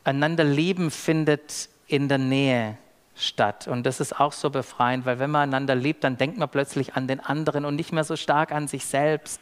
Einander 0.04 0.44
lieben 0.44 0.92
findet 0.92 1.70
in 1.88 2.08
der 2.08 2.20
Nähe 2.20 2.78
statt. 3.20 3.68
Und 3.68 3.86
das 3.86 4.00
ist 4.00 4.20
auch 4.20 4.34
so 4.34 4.50
befreiend, 4.50 5.06
weil 5.06 5.20
wenn 5.20 5.32
man 5.32 5.50
einander 5.50 5.76
liebt, 5.76 6.04
dann 6.04 6.18
denkt 6.18 6.38
man 6.38 6.50
plötzlich 6.50 6.96
an 6.96 7.08
den 7.08 7.20
anderen 7.20 7.66
und 7.66 7.76
nicht 7.76 7.92
mehr 7.92 8.04
so 8.04 8.16
stark 8.16 8.52
an 8.52 8.68
sich 8.68 8.86
selbst 8.86 9.42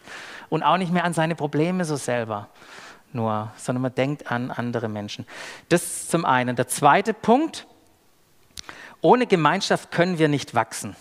und 0.50 0.64
auch 0.64 0.78
nicht 0.78 0.92
mehr 0.92 1.04
an 1.04 1.14
seine 1.14 1.36
Probleme 1.36 1.86
so 1.86 1.96
selber 1.96 2.50
nur, 3.14 3.52
sondern 3.58 3.82
man 3.82 3.96
denkt 3.96 4.32
an 4.32 4.52
andere 4.52 4.88
Menschen. 4.88 5.26
Das 5.70 6.08
zum 6.08 6.24
einen. 6.26 6.56
Der 6.56 6.68
zweite 6.68 7.14
Punkt, 7.14 7.68
ohne 9.02 9.28
Gemeinschaft 9.28 9.92
können 9.92 10.18
wir 10.18 10.30
nicht 10.30 10.56
wachsen. 10.56 10.96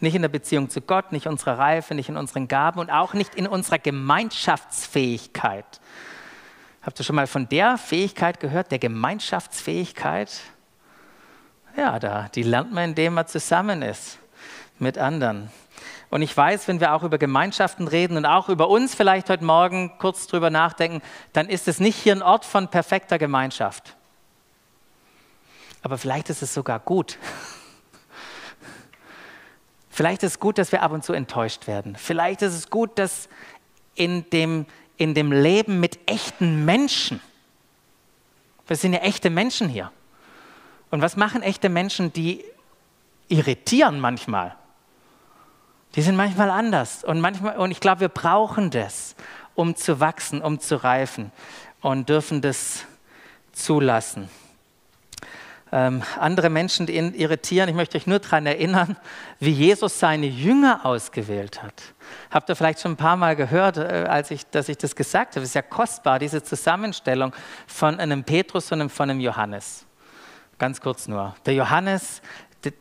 Nicht 0.00 0.14
in 0.14 0.22
der 0.22 0.28
Beziehung 0.28 0.70
zu 0.70 0.80
Gott, 0.80 1.12
nicht 1.12 1.26
in 1.26 1.32
unserer 1.32 1.58
Reife, 1.58 1.94
nicht 1.94 2.08
in 2.08 2.16
unseren 2.16 2.46
Gaben 2.46 2.78
und 2.78 2.88
auch 2.90 3.14
nicht 3.14 3.34
in 3.34 3.48
unserer 3.48 3.78
Gemeinschaftsfähigkeit. 3.78 5.80
Habt 6.82 7.00
ihr 7.00 7.04
schon 7.04 7.16
mal 7.16 7.26
von 7.26 7.48
der 7.48 7.78
Fähigkeit 7.78 8.38
gehört, 8.38 8.70
der 8.70 8.78
Gemeinschaftsfähigkeit? 8.78 10.30
Ja, 11.78 12.00
da, 12.00 12.28
die 12.34 12.42
lernt 12.42 12.72
man, 12.72 12.90
indem 12.90 13.14
man 13.14 13.28
zusammen 13.28 13.82
ist 13.82 14.18
mit 14.80 14.98
anderen. 14.98 15.48
Und 16.10 16.22
ich 16.22 16.36
weiß, 16.36 16.66
wenn 16.66 16.80
wir 16.80 16.92
auch 16.92 17.04
über 17.04 17.18
Gemeinschaften 17.18 17.86
reden 17.86 18.16
und 18.16 18.26
auch 18.26 18.48
über 18.48 18.68
uns 18.68 18.96
vielleicht 18.96 19.30
heute 19.30 19.44
Morgen 19.44 19.96
kurz 19.98 20.26
drüber 20.26 20.50
nachdenken, 20.50 21.02
dann 21.32 21.48
ist 21.48 21.68
es 21.68 21.78
nicht 21.78 21.94
hier 21.94 22.16
ein 22.16 22.22
Ort 22.22 22.44
von 22.44 22.66
perfekter 22.66 23.16
Gemeinschaft. 23.16 23.94
Aber 25.82 25.98
vielleicht 25.98 26.30
ist 26.30 26.42
es 26.42 26.52
sogar 26.52 26.80
gut. 26.80 27.16
Vielleicht 29.88 30.22
ist 30.22 30.32
es 30.32 30.40
gut, 30.40 30.58
dass 30.58 30.70
wir 30.70 30.82
ab 30.82 30.92
und 30.92 31.04
zu 31.04 31.12
enttäuscht 31.12 31.66
werden. 31.66 31.96
Vielleicht 31.96 32.42
ist 32.42 32.54
es 32.54 32.70
gut, 32.70 32.98
dass 33.00 33.28
in 33.96 34.28
dem, 34.30 34.66
in 34.96 35.12
dem 35.14 35.32
Leben 35.32 35.80
mit 35.80 35.98
echten 36.08 36.64
Menschen, 36.64 37.20
wir 38.68 38.76
sind 38.76 38.92
ja 38.92 39.00
echte 39.00 39.28
Menschen 39.28 39.68
hier, 39.68 39.90
und 40.90 41.02
was 41.02 41.16
machen 41.16 41.42
echte 41.42 41.68
Menschen, 41.68 42.12
die 42.12 42.44
irritieren 43.28 44.00
manchmal? 44.00 44.54
Die 45.94 46.02
sind 46.02 46.16
manchmal 46.16 46.50
anders. 46.50 47.04
Und, 47.04 47.20
manchmal, 47.20 47.56
und 47.56 47.70
ich 47.70 47.80
glaube, 47.80 48.02
wir 48.02 48.08
brauchen 48.08 48.70
das, 48.70 49.16
um 49.54 49.74
zu 49.74 50.00
wachsen, 50.00 50.42
um 50.42 50.60
zu 50.60 50.76
reifen 50.76 51.32
und 51.80 52.08
dürfen 52.08 52.40
das 52.40 52.84
zulassen. 53.52 54.28
Ähm, 55.70 56.02
andere 56.18 56.48
Menschen, 56.48 56.86
die 56.86 56.96
ihn 56.96 57.12
irritieren, 57.12 57.68
ich 57.68 57.74
möchte 57.74 57.98
euch 57.98 58.06
nur 58.06 58.20
daran 58.20 58.46
erinnern, 58.46 58.96
wie 59.38 59.50
Jesus 59.50 59.98
seine 59.98 60.26
Jünger 60.26 60.86
ausgewählt 60.86 61.62
hat. 61.62 61.74
Habt 62.30 62.48
ihr 62.48 62.56
vielleicht 62.56 62.80
schon 62.80 62.92
ein 62.92 62.96
paar 62.96 63.16
Mal 63.16 63.36
gehört, 63.36 63.76
äh, 63.76 64.06
als 64.08 64.30
ich, 64.30 64.46
dass 64.46 64.70
ich 64.70 64.78
das 64.78 64.96
gesagt 64.96 65.36
habe? 65.36 65.42
Es 65.42 65.50
ist 65.50 65.54
ja 65.54 65.62
kostbar, 65.62 66.18
diese 66.18 66.42
Zusammenstellung 66.42 67.34
von 67.66 68.00
einem 68.00 68.24
Petrus 68.24 68.72
und 68.72 68.88
von 68.90 69.10
einem 69.10 69.20
Johannes. 69.20 69.84
Ganz 70.58 70.80
kurz 70.80 71.06
nur. 71.06 71.34
Der 71.46 71.54
Johannes, 71.54 72.20
das 72.62 72.72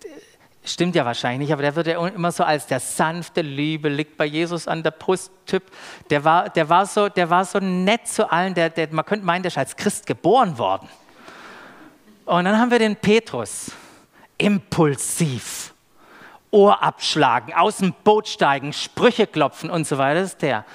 stimmt 0.63 0.95
ja 0.95 1.05
wahrscheinlich 1.05 1.47
nicht, 1.47 1.53
aber 1.53 1.61
der 1.61 1.75
wird 1.75 1.87
ja 1.87 2.07
immer 2.07 2.31
so 2.31 2.43
als 2.43 2.65
der 2.67 2.79
sanfte 2.79 3.41
Liebe, 3.41 3.87
liegt 3.89 4.17
bei 4.17 4.25
Jesus 4.25 4.67
an 4.67 4.83
der 4.83 4.91
Brust 4.91 5.31
Typ. 5.45 5.63
Der 6.09 6.23
war, 6.23 6.49
der 6.49 6.67
war, 6.67 6.85
so, 6.85 7.07
der 7.07 7.29
war 7.29 7.45
so 7.45 7.59
nett 7.59 8.07
zu 8.07 8.29
allen, 8.29 8.53
der, 8.53 8.69
der, 8.69 8.89
man 8.91 9.05
könnte 9.05 9.25
meinen, 9.25 9.43
der 9.43 9.51
ist 9.51 9.57
als 9.57 9.75
Christ 9.75 10.05
geboren 10.05 10.57
worden. 10.57 10.89
Und 12.25 12.43
dann 12.43 12.59
haben 12.59 12.71
wir 12.71 12.79
den 12.79 12.95
Petrus, 12.95 13.71
impulsiv, 14.37 15.73
Ohr 16.51 16.81
abschlagen, 16.81 17.53
aus 17.53 17.77
dem 17.77 17.93
Boot 18.03 18.27
steigen, 18.27 18.73
Sprüche 18.73 19.27
klopfen 19.27 19.69
und 19.69 19.87
so 19.87 19.97
weiter, 19.97 20.21
das 20.21 20.31
ist 20.31 20.41
der. 20.41 20.65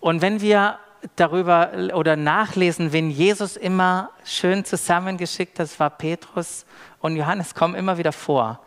Und 0.00 0.22
wenn 0.22 0.40
wir 0.40 0.78
darüber 1.16 1.70
oder 1.94 2.16
nachlesen, 2.16 2.92
wen 2.92 3.10
Jesus 3.10 3.56
immer 3.56 4.10
schön 4.24 4.64
zusammengeschickt 4.64 5.58
hat, 5.58 5.66
das 5.66 5.78
war 5.78 5.90
Petrus 5.90 6.66
und 7.00 7.16
Johannes, 7.16 7.54
kommen 7.54 7.74
immer 7.74 7.98
wieder 7.98 8.12
vor. 8.12 8.60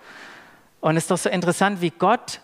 Und 0.80 0.96
es 0.96 1.04
ist 1.04 1.12
doch 1.12 1.18
so 1.18 1.30
interessant, 1.30 1.82
wie 1.82 1.90
Gott 1.90 2.42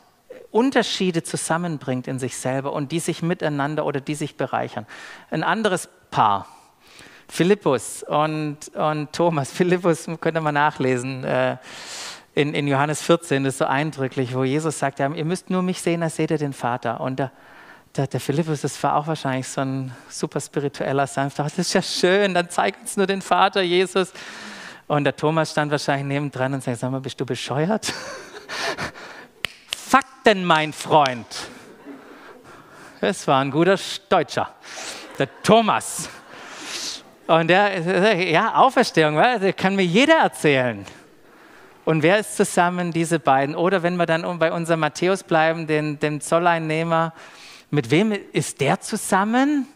Unterschiede 0.52 1.24
zusammenbringt 1.24 2.08
in 2.08 2.20
sich 2.20 2.38
selber 2.38 2.74
und 2.74 2.92
die 2.92 3.00
sich 3.00 3.22
miteinander 3.22 3.86
oder 3.86 4.00
die 4.00 4.16
sich 4.16 4.38
bereichern. 4.38 4.86
Ein 5.30 5.44
anderes 5.44 5.90
Paar, 6.12 6.48
Philippus 7.28 8.04
und, 8.04 8.70
und 8.74 9.12
Thomas. 9.12 9.52
Philippus 9.54 10.06
könnt 10.22 10.38
ihr 10.38 10.42
mal 10.42 10.52
nachlesen. 10.52 11.24
Äh, 11.24 11.58
in, 12.34 12.54
in, 12.54 12.68
Johannes 12.68 13.02
14, 13.02 13.44
das 13.44 13.56
ist 13.56 13.58
so 13.60 13.66
eindrücklich, 13.66 14.36
wo 14.36 14.44
Jesus 14.44 14.80
sagt, 14.80 15.00
ja, 15.00 15.10
ihr 15.10 15.25
müsst 15.25 15.50
nur 15.50 15.62
mich 15.62 15.82
sehen, 15.82 16.04
als 16.04 16.18
seht 16.18 16.32
ihr 16.32 16.38
den 16.38 16.54
Vater. 16.54 17.00
Und 17.00 17.20
der, 17.20 17.32
der, 17.96 18.08
der 18.08 18.20
Philippus, 18.20 18.62
das 18.62 18.82
war 18.84 18.96
auch 18.96 19.08
wahrscheinlich 19.08 19.48
so 19.48 19.62
ein 19.62 19.96
super 20.10 20.40
spiritueller 20.40 21.08
Sanfter. 21.08 21.44
Das 21.44 21.58
ist 21.58 21.74
ja 21.74 21.82
schön, 21.82 22.34
dann 22.34 22.50
zeig 22.50 22.75
uns 22.82 22.98
nur 22.98 23.08
den 23.08 23.22
Vater, 23.22 23.62
Jesus. 23.62 24.12
Und 24.88 25.06
der 25.06 25.16
Thomas 25.16 25.52
stand 25.52 25.72
wahrscheinlich 25.72 26.06
nebendran 26.06 26.54
und 26.54 26.64
sagt, 26.64 26.80
sag 26.80 26.92
mal, 26.92 27.00
bist 27.00 27.20
du 27.20 27.25
bescheuert? 27.25 27.92
Fakten, 29.75 30.44
mein 30.44 30.74
Freund. 30.74 31.25
Es 33.02 33.28
war 33.28 33.42
ein 33.42 33.52
guter 33.52 33.78
Deutscher, 34.10 34.50
der 35.18 35.30
Thomas. 35.42 36.10
Und 37.28 37.48
der, 37.48 38.30
ja, 38.30 38.56
Auferstehung, 38.56 39.16
das 39.16 39.56
kann 39.56 39.75
mir 39.75 39.86
jeder 39.86 40.18
erzählen. 40.18 40.86
Und 41.86 42.04
wer 42.04 42.20
ist 42.20 42.36
zusammen, 42.36 42.92
diese 42.92 43.20
beiden? 43.20 43.56
Oder 43.56 43.84
wenn 43.84 43.96
wir 43.96 44.06
dann 44.06 44.40
bei 44.40 44.52
unserem 44.52 44.82
Matthäus 44.82 45.24
bleiben, 45.24 45.68
den, 45.68 46.00
dem 46.00 46.20
Zolleinnehmer, 46.20 47.14
mit 47.75 47.91
wem 47.91 48.13
ist 48.32 48.62
der 48.62 48.79
zusammen? 48.79 49.67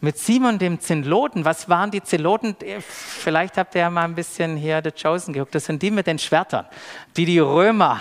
Mit 0.00 0.18
Simon 0.18 0.58
dem 0.58 0.80
Zeloten. 0.80 1.44
Was 1.44 1.68
waren 1.68 1.90
die 1.90 2.02
Zeloten? 2.02 2.56
Vielleicht 2.80 3.56
habt 3.56 3.74
ihr 3.76 3.82
ja 3.82 3.90
mal 3.90 4.02
ein 4.02 4.14
bisschen 4.14 4.56
hier 4.56 4.82
The 4.84 4.90
Chosen 4.90 5.32
geguckt. 5.32 5.54
Das 5.54 5.64
sind 5.64 5.80
die 5.80 5.90
mit 5.90 6.06
den 6.06 6.18
Schwertern, 6.18 6.66
die 7.16 7.24
die 7.24 7.38
Römer 7.38 8.00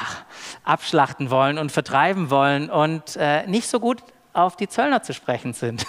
abschlachten 0.64 1.30
wollen 1.30 1.58
und 1.58 1.72
vertreiben 1.72 2.30
wollen 2.32 2.70
und 2.70 3.16
äh, 3.18 3.48
nicht 3.48 3.68
so 3.68 3.80
gut 3.80 4.04
auf 4.34 4.58
die 4.58 4.68
Zöllner 4.68 5.04
zu 5.04 5.14
sprechen 5.14 5.54
sind. 5.54 5.86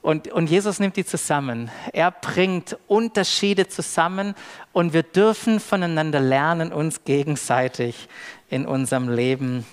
Und, 0.00 0.28
und 0.28 0.48
Jesus 0.48 0.80
nimmt 0.80 0.96
die 0.96 1.04
zusammen. 1.04 1.70
Er 1.92 2.12
bringt 2.12 2.78
Unterschiede 2.86 3.68
zusammen 3.68 4.34
und 4.72 4.94
wir 4.94 5.02
dürfen 5.02 5.60
voneinander 5.60 6.20
lernen, 6.20 6.72
uns 6.72 7.04
gegenseitig 7.04 8.08
in 8.48 8.64
unserem 8.64 9.10
Leben 9.10 9.66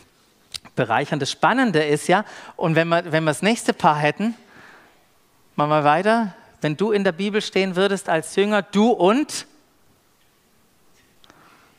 bereichern. 0.76 1.20
Das 1.20 1.32
Spannende 1.32 1.84
ist 1.84 2.08
ja, 2.08 2.26
und 2.56 2.76
wenn 2.76 2.88
wir, 2.88 3.12
wenn 3.12 3.24
wir 3.24 3.32
das 3.32 3.42
nächste 3.42 3.74
Paar 3.74 3.98
hätten, 3.98 4.36
machen 5.56 5.70
wir 5.70 5.84
weiter. 5.84 6.36
Wenn 6.62 6.78
du 6.78 6.92
in 6.92 7.04
der 7.04 7.12
Bibel 7.12 7.42
stehen 7.42 7.76
würdest 7.76 8.10
als 8.10 8.36
Jünger, 8.36 8.62
du 8.62 8.90
und 8.90 9.46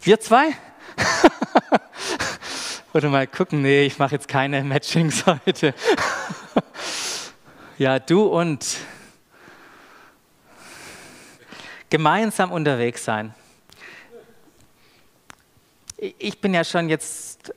wir 0.00 0.20
zwei? 0.20 0.48
Oder 2.94 3.10
mal 3.10 3.26
gucken, 3.26 3.62
nee, 3.62 3.84
ich 3.84 3.98
mache 3.98 4.14
jetzt 4.14 4.28
keine 4.28 4.62
Matchings 4.62 5.24
heute. 5.26 5.74
ja, 7.78 7.98
du 7.98 8.22
und 8.26 8.78
gemeinsam 11.90 12.52
unterwegs 12.52 13.04
sein. 13.04 13.34
Ich 15.96 16.40
bin 16.40 16.54
ja 16.54 16.62
schon 16.62 16.88
jetzt 16.88 17.52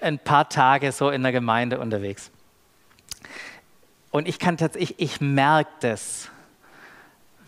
ein 0.00 0.18
paar 0.18 0.48
Tage 0.48 0.92
so 0.92 1.10
in 1.10 1.22
der 1.22 1.32
Gemeinde 1.32 1.78
unterwegs. 1.78 2.30
Und 4.10 4.28
ich 4.28 4.38
kann 4.38 4.56
tatsächlich, 4.56 5.00
ich 5.00 5.20
merke 5.20 5.70
das, 5.80 6.30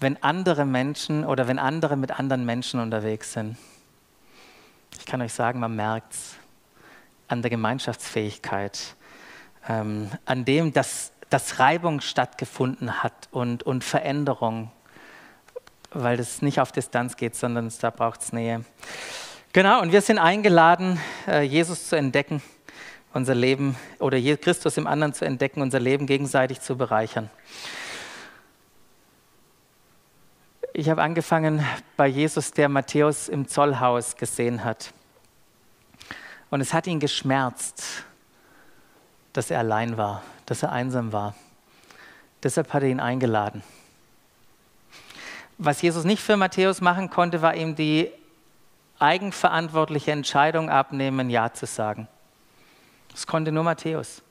wenn 0.00 0.22
andere 0.22 0.64
Menschen 0.64 1.24
oder 1.24 1.48
wenn 1.48 1.58
andere 1.58 1.96
mit 1.96 2.18
anderen 2.18 2.44
Menschen 2.44 2.80
unterwegs 2.80 3.32
sind. 3.32 3.56
Ich 4.98 5.06
kann 5.06 5.22
euch 5.22 5.32
sagen, 5.32 5.60
man 5.60 5.76
merkt 5.76 6.12
es 6.12 6.36
an 7.28 7.42
der 7.42 7.50
Gemeinschaftsfähigkeit, 7.50 8.96
ähm, 9.68 10.10
an 10.24 10.44
dem, 10.44 10.72
dass, 10.72 11.12
dass 11.30 11.58
Reibung 11.58 12.00
stattgefunden 12.00 13.02
hat 13.02 13.28
und, 13.30 13.62
und 13.62 13.84
Veränderung, 13.84 14.70
weil 15.90 16.16
das 16.16 16.42
nicht 16.42 16.60
auf 16.60 16.72
Distanz 16.72 17.16
geht, 17.16 17.36
sondern 17.36 17.72
da 17.80 17.90
braucht 17.90 18.22
es 18.22 18.32
Nähe. 18.32 18.64
Genau, 19.56 19.80
und 19.80 19.90
wir 19.90 20.02
sind 20.02 20.18
eingeladen, 20.18 21.00
äh, 21.26 21.40
Jesus 21.40 21.88
zu 21.88 21.96
entdecken, 21.96 22.42
unser 23.14 23.34
Leben 23.34 23.74
oder 24.00 24.20
Christus 24.36 24.76
im 24.76 24.86
anderen 24.86 25.14
zu 25.14 25.24
entdecken, 25.24 25.62
unser 25.62 25.80
Leben 25.80 26.06
gegenseitig 26.06 26.60
zu 26.60 26.76
bereichern. 26.76 27.30
Ich 30.74 30.90
habe 30.90 31.00
angefangen 31.00 31.64
bei 31.96 32.06
Jesus, 32.06 32.50
der 32.50 32.68
Matthäus 32.68 33.30
im 33.30 33.48
Zollhaus 33.48 34.16
gesehen 34.16 34.62
hat. 34.62 34.92
Und 36.50 36.60
es 36.60 36.74
hat 36.74 36.86
ihn 36.86 37.00
geschmerzt, 37.00 38.04
dass 39.32 39.50
er 39.50 39.60
allein 39.60 39.96
war, 39.96 40.22
dass 40.44 40.64
er 40.64 40.72
einsam 40.72 41.14
war. 41.14 41.34
Deshalb 42.42 42.74
hat 42.74 42.82
er 42.82 42.90
ihn 42.90 43.00
eingeladen. 43.00 43.62
Was 45.56 45.80
Jesus 45.80 46.04
nicht 46.04 46.20
für 46.20 46.36
Matthäus 46.36 46.82
machen 46.82 47.08
konnte, 47.08 47.40
war 47.40 47.54
ihm 47.54 47.74
die 47.74 48.12
eigenverantwortliche 48.98 50.12
Entscheidung 50.12 50.70
abnehmen, 50.70 51.30
Ja 51.30 51.52
zu 51.52 51.66
sagen. 51.66 52.08
Das 53.10 53.26
konnte 53.26 53.52
nur 53.52 53.64
Matthäus. 53.64 54.22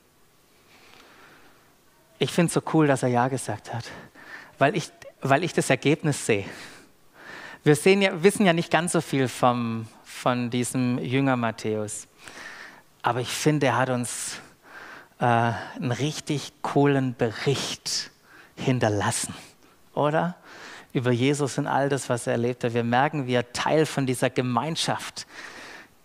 Ich 2.17 2.31
finde 2.31 2.47
es 2.47 2.53
so 2.53 2.61
cool, 2.73 2.87
dass 2.87 3.03
er 3.03 3.09
Ja 3.09 3.27
gesagt 3.27 3.73
hat, 3.73 3.85
weil 4.57 4.75
ich, 4.75 4.89
weil 5.21 5.43
ich 5.43 5.53
das 5.53 5.69
Ergebnis 5.69 6.25
sehe. 6.25 6.45
Wir 7.63 7.75
sehen 7.75 8.01
ja, 8.01 8.23
wissen 8.23 8.45
ja 8.45 8.53
nicht 8.53 8.71
ganz 8.71 8.91
so 8.91 9.01
viel 9.01 9.27
vom, 9.27 9.87
von 10.03 10.49
diesem 10.49 10.99
Jünger 10.99 11.35
Matthäus, 11.35 12.07
aber 13.01 13.21
ich 13.21 13.29
finde, 13.29 13.67
er 13.67 13.77
hat 13.77 13.89
uns 13.89 14.39
äh, 15.19 15.25
einen 15.25 15.91
richtig 15.91 16.53
coolen 16.61 17.15
Bericht 17.15 18.11
hinterlassen, 18.55 19.33
oder? 19.93 20.35
Über 20.95 21.11
Jesus 21.11 21.57
und 21.57 21.67
all 21.67 21.89
das, 21.89 22.07
was 22.07 22.25
er 22.25 22.33
erlebt 22.33 22.63
hat. 22.63 22.73
Wir 22.73 22.85
merken, 22.85 23.27
wie 23.27 23.33
er 23.33 23.51
Teil 23.51 23.85
von 23.85 24.05
dieser 24.05 24.29
Gemeinschaft 24.29 25.27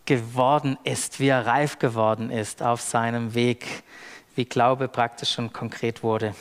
geworden 0.04 0.76
ist, 0.82 1.20
wie 1.20 1.28
er 1.28 1.46
reif 1.46 1.78
geworden 1.78 2.28
ist 2.28 2.60
auf 2.60 2.80
seinem 2.80 3.32
Weg, 3.34 3.84
wie 4.34 4.44
Glaube 4.44 4.88
praktisch 4.88 5.38
und 5.38 5.52
konkret 5.52 6.02
wurde. 6.02 6.34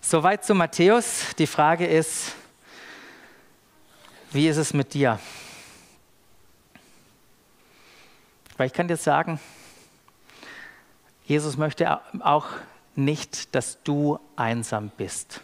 Soweit 0.00 0.44
zu 0.44 0.54
Matthäus. 0.54 1.34
Die 1.36 1.48
Frage 1.48 1.84
ist, 1.84 2.32
wie 4.30 4.46
ist 4.46 4.56
es 4.56 4.72
mit 4.72 4.94
dir? 4.94 5.18
Weil 8.56 8.68
ich 8.68 8.72
kann 8.72 8.86
dir 8.86 8.96
sagen, 8.96 9.40
Jesus 11.24 11.56
möchte 11.56 11.98
auch 12.20 12.46
nicht, 12.94 13.52
dass 13.56 13.82
du 13.82 14.20
einsam 14.36 14.92
bist. 14.96 15.40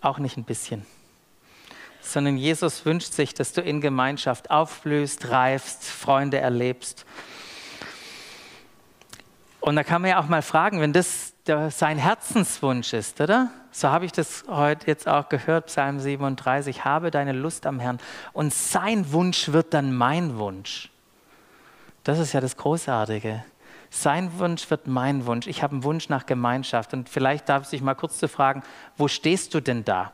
Auch 0.00 0.18
nicht 0.18 0.36
ein 0.36 0.44
bisschen. 0.44 0.86
Sondern 2.00 2.36
Jesus 2.36 2.84
wünscht 2.84 3.12
sich, 3.12 3.34
dass 3.34 3.52
du 3.52 3.60
in 3.60 3.80
Gemeinschaft 3.80 4.50
aufblühst, 4.50 5.30
reifst, 5.30 5.84
Freunde 5.84 6.38
erlebst. 6.38 7.04
Und 9.60 9.76
da 9.76 9.84
kann 9.84 10.02
man 10.02 10.12
ja 10.12 10.20
auch 10.20 10.28
mal 10.28 10.42
fragen, 10.42 10.80
wenn 10.80 10.92
das 10.92 11.34
sein 11.70 11.98
Herzenswunsch 11.98 12.92
ist, 12.92 13.20
oder? 13.20 13.50
So 13.70 13.88
habe 13.88 14.04
ich 14.04 14.12
das 14.12 14.44
heute 14.48 14.86
jetzt 14.86 15.08
auch 15.08 15.28
gehört, 15.28 15.66
Psalm 15.66 15.98
37, 15.98 16.84
habe 16.84 17.10
deine 17.10 17.32
Lust 17.32 17.66
am 17.66 17.80
Herrn. 17.80 17.98
Und 18.32 18.52
sein 18.52 19.12
Wunsch 19.12 19.52
wird 19.52 19.74
dann 19.74 19.94
mein 19.94 20.38
Wunsch. 20.38 20.90
Das 22.04 22.18
ist 22.18 22.32
ja 22.32 22.40
das 22.40 22.56
Großartige. 22.56 23.44
Sein 23.90 24.38
Wunsch 24.38 24.70
wird 24.70 24.86
mein 24.86 25.26
Wunsch. 25.26 25.46
Ich 25.46 25.62
habe 25.62 25.72
einen 25.72 25.84
Wunsch 25.84 26.08
nach 26.08 26.26
Gemeinschaft. 26.26 26.92
Und 26.92 27.08
vielleicht 27.08 27.48
darf 27.48 27.64
ich 27.64 27.70
dich 27.70 27.82
mal 27.82 27.94
kurz 27.94 28.18
zu 28.18 28.28
fragen, 28.28 28.62
wo 28.96 29.08
stehst 29.08 29.54
du 29.54 29.60
denn 29.60 29.84
da 29.84 30.12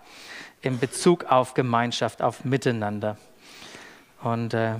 in 0.62 0.78
Bezug 0.78 1.24
auf 1.24 1.54
Gemeinschaft, 1.54 2.22
auf 2.22 2.44
Miteinander? 2.44 3.16
Und 4.22 4.54
äh, 4.54 4.76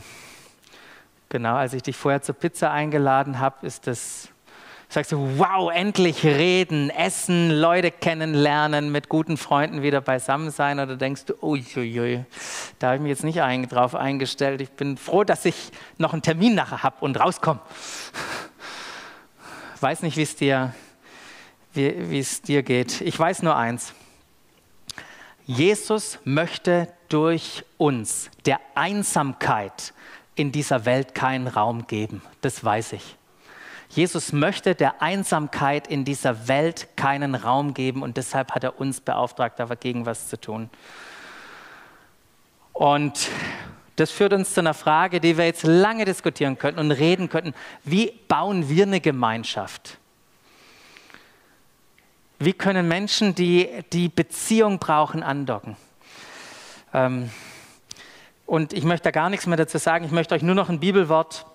genau, 1.29 1.57
als 1.57 1.75
ich 1.75 1.83
dich 1.83 1.97
vorher 1.97 2.23
zur 2.23 2.35
Pizza 2.35 2.71
eingeladen 2.71 3.41
habe, 3.41 3.67
ist 3.67 3.87
das 3.87 4.29
sagst 4.95 5.13
du, 5.13 5.39
wow, 5.39 5.73
endlich 5.73 6.25
reden, 6.25 6.89
essen, 6.89 7.51
Leute 7.51 7.91
kennenlernen, 7.91 8.93
mit 8.93 9.09
guten 9.09 9.37
Freunden 9.37 9.83
wieder 9.83 10.01
beisammen 10.01 10.51
sein? 10.51 10.79
Oder 10.79 10.97
denkst 10.97 11.25
du, 11.25 11.35
uiuiui, 11.43 12.25
da 12.79 12.89
habe 12.89 12.97
ich 12.97 13.03
mich 13.03 13.11
jetzt 13.11 13.25
nicht 13.25 13.43
ein, 13.43 13.69
drauf 13.69 13.95
eingestellt. 13.97 14.61
Ich 14.61 14.71
bin 14.71 14.97
froh, 14.97 15.25
dass 15.25 15.45
ich 15.45 15.73
noch 15.99 16.13
einen 16.13 16.23
Termin 16.23 16.55
nachher 16.55 16.85
habe 16.85 16.97
und 17.01 17.19
rauskomme 17.19 17.61
weiß 19.85 20.01
nicht, 20.01 20.17
wie 20.17 20.23
es 20.23 20.35
dir, 20.35 20.75
wie, 21.75 22.19
es 22.19 22.41
dir 22.41 22.63
geht. 22.63 23.03
Ich 23.03 23.19
weiß 23.19 23.43
nur 23.43 23.55
eins. 23.55 23.93
Jesus 25.45 26.19
möchte 26.25 26.89
durch 27.11 27.67
uns 27.77 28.31
der 28.47 28.61
Einsamkeit 28.75 29.93
in 30.37 30.53
dieser 30.53 30.87
Welt 30.87 31.15
keinen 31.15 31.49
Raum 31.49 31.87
geben. 31.87 32.23
Das 32.41 32.65
weiß 32.65 32.95
ich. 32.95 33.17
Jesus 33.91 34.33
möchte 34.33 34.75
der 34.75 35.03
Einsamkeit 35.03 35.87
in 35.87 36.07
dieser 36.07 36.49
Welt 36.49 36.89
keinen 36.97 37.35
Raum 37.35 37.75
geben 37.75 38.03
und 38.03 38.17
deshalb 38.17 38.53
hat 38.53 38.65
er 38.65 38.81
uns 38.81 39.03
beauftragt, 39.03 39.61
dagegen 39.61 40.07
was 40.07 40.31
zu 40.31 40.41
tun. 40.41 40.71
Und 42.73 43.29
das 43.97 44.11
führt 44.11 44.33
uns 44.33 44.55
zu 44.55 44.61
einer 44.61 44.75
Frage, 44.75 45.21
die 45.21 45.39
wir 45.39 45.45
jetzt 45.45 45.65
lange 45.65 46.05
diskutieren 46.05 46.59
könnten 46.59 46.81
und 46.81 46.91
reden 46.91 47.29
könnten. 47.29 47.55
Wie 47.85 48.13
bauen 48.29 48.69
wir 48.69 48.85
eine 48.85 49.01
Gemeinschaft? 49.01 49.99
Wie 52.41 52.53
können 52.53 52.89
Menschen, 52.89 53.35
die 53.35 53.69
die 53.93 54.09
Beziehung 54.09 54.79
brauchen, 54.79 55.23
andocken? 55.23 55.77
Ähm, 56.93 57.31
und 58.47 58.73
ich 58.73 58.85
möchte 58.85 59.05
da 59.05 59.11
gar 59.13 59.31
nichts 59.31 59.47
mehr 59.47 59.57
dazu 59.57 59.79
sagen. 59.79 60.05
Ich 60.05 60.11
möchte 60.11 60.35
euch 60.35 60.43
nur 60.43 60.55
noch 60.55 60.69
ein 60.69 60.81
Bibelwort, 60.81 61.47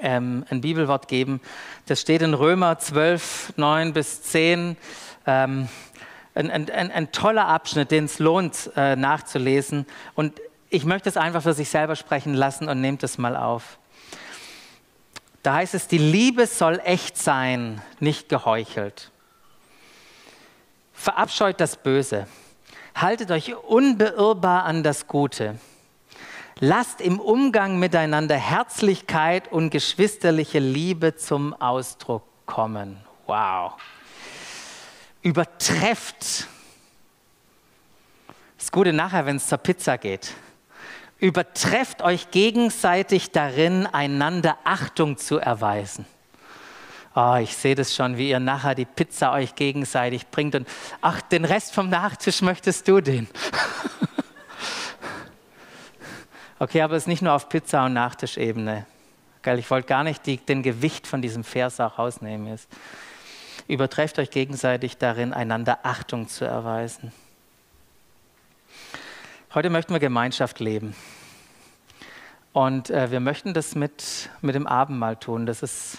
ähm, 0.00 0.44
ein 0.50 0.60
Bibelwort 0.60 1.08
geben. 1.08 1.40
Das 1.86 2.00
steht 2.00 2.22
in 2.22 2.34
Römer 2.34 2.78
12, 2.78 3.54
9 3.56 3.92
bis 3.94 4.22
10. 4.22 4.76
Ähm, 5.26 5.68
ein, 6.34 6.50
ein, 6.50 6.70
ein, 6.70 7.12
toller 7.12 7.46
Abschnitt, 7.46 7.90
den 7.90 8.04
es 8.04 8.18
lohnt 8.18 8.70
äh, 8.76 8.96
nachzulesen. 8.96 9.86
Und 10.14 10.40
ich 10.74 10.84
möchte 10.84 11.08
es 11.08 11.16
einfach 11.16 11.42
für 11.42 11.54
sich 11.54 11.68
selber 11.68 11.94
sprechen 11.94 12.34
lassen 12.34 12.68
und 12.68 12.80
nehmt 12.80 13.02
es 13.04 13.16
mal 13.16 13.36
auf. 13.36 13.78
Da 15.44 15.54
heißt 15.54 15.74
es, 15.74 15.86
die 15.88 15.98
Liebe 15.98 16.46
soll 16.46 16.80
echt 16.84 17.16
sein, 17.16 17.80
nicht 18.00 18.28
geheuchelt. 18.28 19.10
Verabscheut 20.92 21.60
das 21.60 21.76
Böse. 21.76 22.26
Haltet 22.94 23.30
euch 23.30 23.54
unbeirrbar 23.54 24.64
an 24.64 24.82
das 24.82 25.06
Gute. 25.06 25.58
Lasst 26.60 27.00
im 27.00 27.20
Umgang 27.20 27.78
miteinander 27.78 28.36
Herzlichkeit 28.36 29.52
und 29.52 29.70
geschwisterliche 29.70 30.60
Liebe 30.60 31.14
zum 31.14 31.52
Ausdruck 31.54 32.24
kommen. 32.46 32.98
Wow. 33.26 33.74
Übertrefft. 35.22 36.48
Das 38.58 38.72
Gute 38.72 38.92
nachher, 38.92 39.26
wenn 39.26 39.36
es 39.36 39.46
zur 39.46 39.58
Pizza 39.58 39.98
geht. 39.98 40.34
Übertrefft 41.24 42.02
euch 42.02 42.30
gegenseitig 42.30 43.30
darin, 43.30 43.86
einander 43.86 44.58
Achtung 44.62 45.16
zu 45.16 45.38
erweisen. 45.38 46.04
Oh, 47.14 47.36
ich 47.40 47.56
sehe 47.56 47.74
das 47.74 47.94
schon, 47.94 48.18
wie 48.18 48.28
ihr 48.28 48.40
nachher 48.40 48.74
die 48.74 48.84
Pizza 48.84 49.32
euch 49.32 49.54
gegenseitig 49.54 50.26
bringt 50.26 50.54
und 50.54 50.68
ach, 51.00 51.22
den 51.22 51.46
Rest 51.46 51.72
vom 51.72 51.88
Nachtisch 51.88 52.42
möchtest 52.42 52.86
du 52.88 53.00
den. 53.00 53.26
okay, 56.58 56.82
aber 56.82 56.94
es 56.94 57.04
ist 57.04 57.06
nicht 57.06 57.22
nur 57.22 57.32
auf 57.32 57.48
Pizza- 57.48 57.86
und 57.86 57.94
Nachtischebene. 57.94 58.84
Ich 59.56 59.70
wollte 59.70 59.88
gar 59.88 60.04
nicht 60.04 60.26
die, 60.26 60.36
den 60.36 60.62
Gewicht 60.62 61.06
von 61.06 61.22
diesem 61.22 61.42
Vers 61.42 61.80
auch 61.80 61.98
rausnehmen. 61.98 62.48
Jetzt. 62.48 62.68
Übertrefft 63.66 64.18
euch 64.18 64.28
gegenseitig 64.28 64.98
darin, 64.98 65.32
einander 65.32 65.78
Achtung 65.84 66.28
zu 66.28 66.44
erweisen. 66.44 67.12
Heute 69.54 69.70
möchten 69.70 69.94
wir 69.94 70.00
Gemeinschaft 70.00 70.60
leben. 70.60 70.94
Und 72.54 72.88
äh, 72.88 73.10
wir 73.10 73.20
möchten 73.20 73.52
das 73.52 73.74
mit, 73.74 74.30
mit 74.40 74.54
dem 74.54 74.66
Abendmahl 74.66 75.16
tun. 75.16 75.44
Das 75.44 75.62
ist 75.62 75.98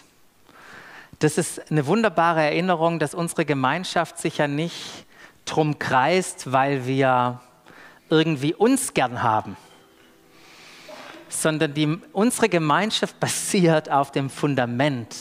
das 1.20 1.38
ist 1.38 1.72
eine 1.72 1.88
wunderbare 1.88 2.42
Erinnerung, 2.42 3.00
dass 3.00 3.14
unsere 3.14 3.46
Gemeinschaft 3.46 4.18
sich 4.18 4.38
ja 4.38 4.48
nicht 4.48 5.06
drum 5.46 5.80
kreist, 5.80 6.52
weil 6.52 6.86
wir 6.86 7.40
irgendwie 8.10 8.54
uns 8.54 8.94
gern 8.94 9.24
haben, 9.24 9.56
sondern 11.30 11.74
die, 11.74 11.98
unsere 12.12 12.50
Gemeinschaft 12.50 13.20
basiert 13.20 13.90
auf 13.90 14.12
dem 14.12 14.30
Fundament, 14.30 15.16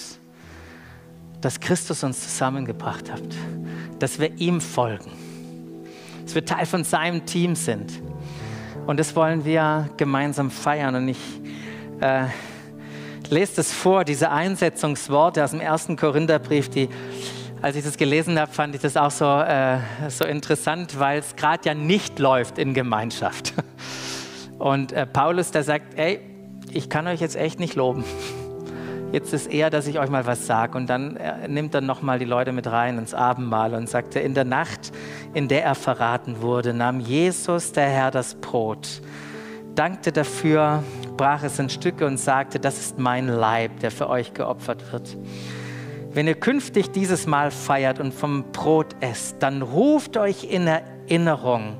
dass 1.41 1.61
Christus 1.61 2.03
uns 2.03 2.21
zusammengebracht 2.23 3.11
hat, 3.11 3.23
dass 3.99 4.19
wir 4.19 4.33
ihm 4.39 4.61
folgen, 4.61 5.13
dass 6.25 6.35
wir 6.35 6.45
Teil 6.45 6.67
von 6.67 6.83
seinem 6.85 7.25
Team 7.27 7.55
sind. 7.55 8.01
Und 8.87 9.01
das 9.01 9.17
wollen 9.17 9.45
wir 9.45 9.89
gemeinsam 9.97 10.51
feiern. 10.51 10.95
Und 10.95 11.09
ich 11.09 11.41
äh, 12.01 12.25
lese 13.31 13.57
das 13.57 13.73
vor, 13.73 14.05
diese 14.05 14.31
Einsetzungsworte 14.31 15.43
aus 15.43 15.53
dem 15.53 15.61
ersten 15.61 15.97
Korintherbrief, 15.97 16.69
die 16.69 16.89
als 17.63 17.77
ich 17.77 17.85
das 17.85 17.97
gelesen 17.97 18.39
habe, 18.39 18.53
fand 18.53 18.75
ich 18.75 18.83
das 18.83 18.95
auch 18.95 19.11
so, 19.11 19.25
äh, 19.25 19.79
so 20.11 20.27
interessant, 20.27 20.99
weil 21.01 21.21
es 21.21 21.35
gerade 21.35 21.67
ja 21.67 21.73
nicht 21.73 22.19
läuft 22.19 22.59
in 22.59 22.75
Gemeinschaft. 22.75 23.55
Und 24.59 24.93
äh, 24.93 25.07
Paulus, 25.07 25.51
der 25.51 25.65
sagt, 25.65 25.99
ey, 25.99 26.21
ich 26.71 26.91
kann 26.91 27.07
euch 27.07 27.23
jetzt 27.23 27.37
echt 27.37 27.59
nicht 27.59 27.75
loben. 27.75 28.05
Jetzt 29.15 29.33
ist 29.33 29.47
eher, 29.47 29.71
dass 29.71 29.87
ich 29.87 30.01
euch 30.01 30.11
mal 30.11 30.27
was 30.27 30.45
sage. 30.45 30.77
Und 30.77 30.91
dann 30.91 31.15
äh, 31.15 31.47
nimmt 31.47 31.73
er 31.73 31.81
nochmal 31.81 32.19
die 32.19 32.25
Leute 32.25 32.51
mit 32.51 32.67
rein 32.67 32.99
ins 32.99 33.15
Abendmahl 33.15 33.73
und 33.75 33.89
sagte, 33.89 34.19
in 34.19 34.35
der 34.35 34.45
Nacht, 34.45 34.91
in 35.35 35.47
der 35.47 35.63
er 35.63 35.77
verraten 35.77 36.43
wurde, 36.43 36.75
nahm 36.75 36.99
Jesus, 36.99 37.71
der 37.71 37.87
Herr, 37.87 38.11
das 38.11 38.35
Brot, 38.35 39.03
dankte 39.77 40.11
dafür 40.11 40.83
brach 41.17 41.45
es 41.45 41.61
in 41.61 41.69
Stücke 41.69 42.07
und 42.07 42.19
sagte, 42.19 42.59
das 42.59 42.81
ist 42.81 42.99
mein 42.99 43.29
Leib, 43.29 43.79
der 43.79 43.93
für 43.93 44.09
euch 44.09 44.35
geopfert 44.35 44.93
wird. 44.93 45.17
Wenn 46.13 46.27
ihr 46.27 46.35
künftig 46.35 46.91
dieses 46.91 47.29
Mal 47.29 47.53
feiert 47.53 48.01
und 48.01 48.13
vom 48.13 48.51
Brot 48.51 48.97
esst, 48.99 49.37
dann 49.39 49.63
ruft 49.63 50.17
euch 50.17 50.43
in 50.43 50.67
Erinnerung, 50.67 51.77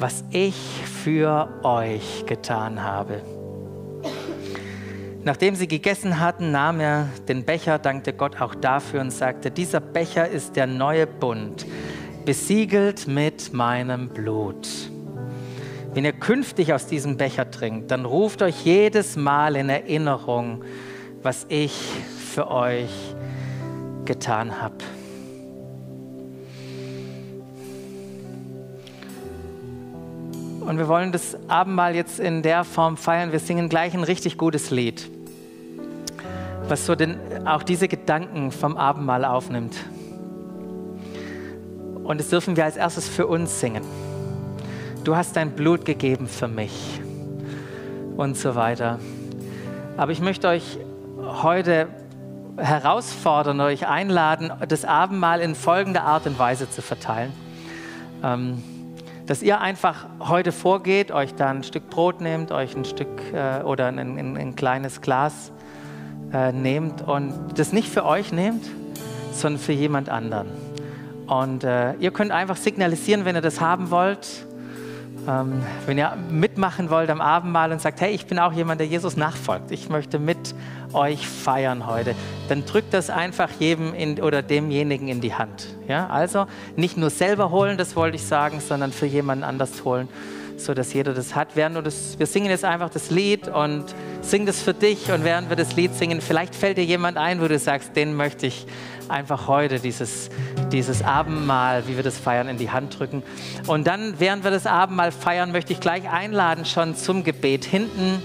was 0.00 0.24
ich 0.32 0.56
für 1.04 1.48
euch 1.62 2.26
getan 2.26 2.82
habe. 2.82 3.22
Nachdem 5.22 5.54
sie 5.54 5.68
gegessen 5.68 6.18
hatten, 6.18 6.50
nahm 6.50 6.80
er 6.80 7.08
den 7.28 7.44
Becher, 7.44 7.78
dankte 7.78 8.14
Gott 8.14 8.40
auch 8.40 8.54
dafür 8.54 9.02
und 9.02 9.10
sagte, 9.10 9.50
dieser 9.50 9.80
Becher 9.80 10.28
ist 10.28 10.56
der 10.56 10.66
neue 10.66 11.06
Bund, 11.06 11.66
besiegelt 12.24 13.06
mit 13.06 13.52
meinem 13.52 14.08
Blut. 14.08 14.66
Wenn 15.92 16.04
ihr 16.04 16.12
künftig 16.12 16.72
aus 16.72 16.86
diesem 16.86 17.18
Becher 17.18 17.50
trinkt, 17.50 17.90
dann 17.90 18.06
ruft 18.06 18.40
euch 18.40 18.64
jedes 18.64 19.16
Mal 19.16 19.56
in 19.56 19.68
Erinnerung, 19.68 20.64
was 21.22 21.44
ich 21.48 21.72
für 22.32 22.50
euch 22.50 23.14
getan 24.06 24.62
habe. 24.62 24.76
Und 30.60 30.78
wir 30.78 30.88
wollen 30.88 31.12
das 31.12 31.36
Abendmahl 31.48 31.94
jetzt 31.94 32.20
in 32.20 32.42
der 32.42 32.64
Form 32.64 32.96
feiern. 32.96 33.32
Wir 33.32 33.40
singen 33.40 33.68
gleich 33.68 33.94
ein 33.94 34.04
richtig 34.04 34.38
gutes 34.38 34.70
Lied, 34.70 35.10
was 36.68 36.86
so 36.86 36.94
den, 36.94 37.18
auch 37.46 37.62
diese 37.62 37.88
Gedanken 37.88 38.52
vom 38.52 38.76
Abendmahl 38.76 39.24
aufnimmt. 39.24 39.76
Und 42.04 42.18
das 42.20 42.28
dürfen 42.28 42.56
wir 42.56 42.64
als 42.64 42.76
erstes 42.76 43.08
für 43.08 43.26
uns 43.26 43.60
singen 43.60 43.82
du 45.04 45.16
hast 45.16 45.36
dein 45.36 45.52
Blut 45.52 45.84
gegeben 45.84 46.28
für 46.28 46.48
mich 46.48 47.00
und 48.16 48.36
so 48.36 48.54
weiter. 48.54 48.98
Aber 49.96 50.12
ich 50.12 50.20
möchte 50.20 50.48
euch 50.48 50.78
heute 51.42 51.88
herausfordern, 52.56 53.60
euch 53.60 53.86
einladen, 53.86 54.52
das 54.68 54.84
Abendmahl 54.84 55.40
in 55.40 55.54
folgender 55.54 56.04
Art 56.04 56.26
und 56.26 56.38
Weise 56.38 56.70
zu 56.70 56.82
verteilen. 56.82 57.32
Ähm, 58.22 58.62
dass 59.30 59.42
ihr 59.42 59.60
einfach 59.60 60.08
heute 60.18 60.50
vorgeht, 60.50 61.12
euch 61.12 61.36
da 61.36 61.50
ein 61.50 61.62
Stück 61.62 61.88
Brot 61.88 62.20
nehmt, 62.20 62.50
euch 62.50 62.74
ein 62.74 62.84
Stück 62.84 63.32
äh, 63.32 63.62
oder 63.62 63.86
ein, 63.86 64.00
ein, 64.00 64.36
ein, 64.36 64.56
kleines 64.56 65.02
Glas 65.02 65.52
äh, 66.32 66.50
nehmt 66.50 67.02
und 67.02 67.32
das 67.54 67.72
nicht 67.72 67.88
für 67.88 68.04
euch 68.04 68.32
nehmt, 68.32 68.68
sondern 69.32 69.62
für 69.62 69.70
jemand 69.70 70.08
anderen. 70.08 70.48
Und 71.28 71.62
äh, 71.62 71.94
ihr 72.00 72.10
könnt 72.10 72.32
einfach 72.32 72.56
signalisieren, 72.56 73.24
wenn 73.24 73.36
ihr 73.36 73.40
das 73.40 73.60
haben 73.60 73.92
wollt. 73.92 74.26
Ähm, 75.30 75.62
wenn 75.86 75.96
ihr 75.96 76.16
mitmachen 76.28 76.90
wollt 76.90 77.08
am 77.08 77.20
Abendmahl 77.20 77.70
und 77.70 77.80
sagt, 77.80 78.00
hey, 78.00 78.12
ich 78.12 78.26
bin 78.26 78.38
auch 78.38 78.52
jemand, 78.52 78.80
der 78.80 78.88
Jesus 78.88 79.16
nachfolgt, 79.16 79.70
ich 79.70 79.88
möchte 79.88 80.18
mit 80.18 80.54
euch 80.92 81.26
feiern 81.28 81.86
heute, 81.86 82.16
dann 82.48 82.64
drückt 82.64 82.92
das 82.94 83.10
einfach 83.10 83.48
jedem 83.60 83.94
in, 83.94 84.20
oder 84.20 84.42
demjenigen 84.42 85.06
in 85.06 85.20
die 85.20 85.34
Hand. 85.34 85.68
Ja? 85.86 86.08
Also 86.08 86.46
nicht 86.74 86.96
nur 86.96 87.10
selber 87.10 87.50
holen, 87.50 87.76
das 87.78 87.94
wollte 87.94 88.16
ich 88.16 88.24
sagen, 88.24 88.60
sondern 88.60 88.90
für 88.90 89.06
jemanden 89.06 89.44
anders 89.44 89.84
holen, 89.84 90.08
sodass 90.56 90.92
jeder 90.92 91.14
das 91.14 91.36
hat. 91.36 91.54
Während 91.54 91.86
das, 91.86 92.18
wir 92.18 92.26
singen 92.26 92.50
jetzt 92.50 92.64
einfach 92.64 92.90
das 92.90 93.10
Lied 93.10 93.46
und 93.46 93.84
singen 94.22 94.46
das 94.46 94.60
für 94.60 94.74
dich 94.74 95.12
und 95.12 95.22
während 95.22 95.48
wir 95.48 95.56
das 95.56 95.76
Lied 95.76 95.94
singen, 95.94 96.20
vielleicht 96.20 96.56
fällt 96.56 96.76
dir 96.76 96.84
jemand 96.84 97.18
ein, 97.18 97.40
wo 97.40 97.46
du 97.46 97.58
sagst, 97.58 97.94
den 97.94 98.16
möchte 98.16 98.46
ich 98.46 98.66
einfach 99.10 99.48
heute 99.48 99.78
dieses, 99.78 100.30
dieses 100.72 101.02
Abendmahl, 101.02 101.86
wie 101.86 101.96
wir 101.96 102.02
das 102.02 102.18
feiern, 102.18 102.48
in 102.48 102.58
die 102.58 102.70
Hand 102.70 102.98
drücken. 102.98 103.22
Und 103.66 103.86
dann, 103.86 104.14
während 104.18 104.44
wir 104.44 104.50
das 104.50 104.66
Abendmahl 104.66 105.12
feiern, 105.12 105.52
möchte 105.52 105.72
ich 105.72 105.80
gleich 105.80 106.08
einladen 106.08 106.64
schon 106.64 106.94
zum 106.94 107.24
Gebet. 107.24 107.64
Hinten 107.64 108.22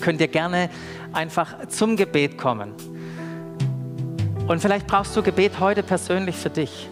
könnt 0.00 0.20
ihr 0.20 0.28
gerne 0.28 0.70
einfach 1.12 1.68
zum 1.68 1.96
Gebet 1.96 2.38
kommen. 2.38 2.72
Und 4.46 4.60
vielleicht 4.60 4.86
brauchst 4.86 5.14
du 5.14 5.22
Gebet 5.22 5.60
heute 5.60 5.82
persönlich 5.82 6.36
für 6.36 6.50
dich. 6.50 6.88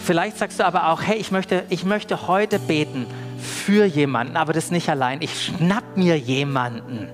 Vielleicht 0.00 0.38
sagst 0.38 0.60
du 0.60 0.66
aber 0.66 0.88
auch, 0.88 1.02
hey, 1.02 1.16
ich 1.16 1.30
möchte, 1.30 1.64
ich 1.68 1.84
möchte 1.84 2.26
heute 2.28 2.58
beten 2.58 3.06
für 3.38 3.84
jemanden, 3.84 4.36
aber 4.36 4.52
das 4.52 4.70
nicht 4.70 4.88
allein. 4.88 5.22
Ich 5.22 5.44
schnapp 5.44 5.96
mir 5.96 6.18
jemanden, 6.18 7.08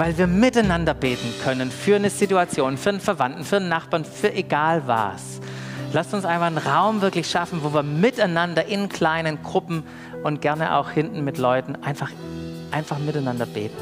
weil 0.00 0.16
wir 0.16 0.26
miteinander 0.26 0.94
beten 0.94 1.30
können 1.44 1.70
für 1.70 1.96
eine 1.96 2.08
Situation, 2.08 2.78
für 2.78 2.88
einen 2.88 3.00
Verwandten, 3.00 3.44
für 3.44 3.56
einen 3.56 3.68
Nachbarn, 3.68 4.06
für 4.06 4.32
egal 4.32 4.84
was. 4.86 5.40
Lasst 5.92 6.14
uns 6.14 6.24
einfach 6.24 6.46
einen 6.46 6.56
Raum 6.56 7.02
wirklich 7.02 7.28
schaffen, 7.28 7.62
wo 7.62 7.74
wir 7.74 7.82
miteinander 7.82 8.64
in 8.64 8.88
kleinen 8.88 9.42
Gruppen 9.42 9.82
und 10.22 10.40
gerne 10.40 10.74
auch 10.76 10.88
hinten 10.88 11.22
mit 11.22 11.36
Leuten 11.36 11.76
einfach, 11.82 12.10
einfach 12.70 12.98
miteinander 12.98 13.44
beten. 13.44 13.76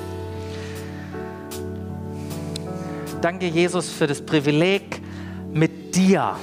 Danke, 3.21 3.47
Jesus, 3.47 3.89
für 3.89 4.09
das 4.09 4.21
Privileg, 4.21 5.01
mit 5.53 5.95
dir, 5.95 6.35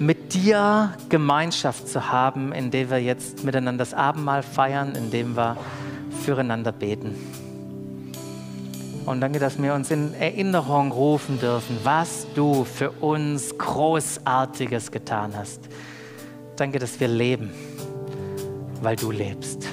mit 0.00 0.34
dir 0.34 0.92
Gemeinschaft 1.08 1.86
zu 1.88 2.10
haben, 2.10 2.50
indem 2.50 2.90
wir 2.90 2.98
jetzt 3.00 3.44
miteinander 3.44 3.84
das 3.84 3.94
Abendmahl 3.94 4.42
feiern, 4.42 4.96
indem 4.96 5.36
wir 5.36 5.56
füreinander 6.24 6.72
beten. 6.72 7.14
Und 9.06 9.20
danke, 9.20 9.38
dass 9.38 9.60
wir 9.60 9.74
uns 9.74 9.90
in 9.90 10.14
Erinnerung 10.14 10.90
rufen 10.90 11.38
dürfen, 11.38 11.78
was 11.82 12.26
du 12.34 12.64
für 12.64 12.90
uns 12.90 13.56
Großartiges 13.58 14.90
getan 14.90 15.34
hast. 15.36 15.60
Danke, 16.56 16.78
dass 16.78 16.98
wir 16.98 17.08
leben, 17.08 17.50
weil 18.80 18.96
du 18.96 19.10
lebst. 19.10 19.68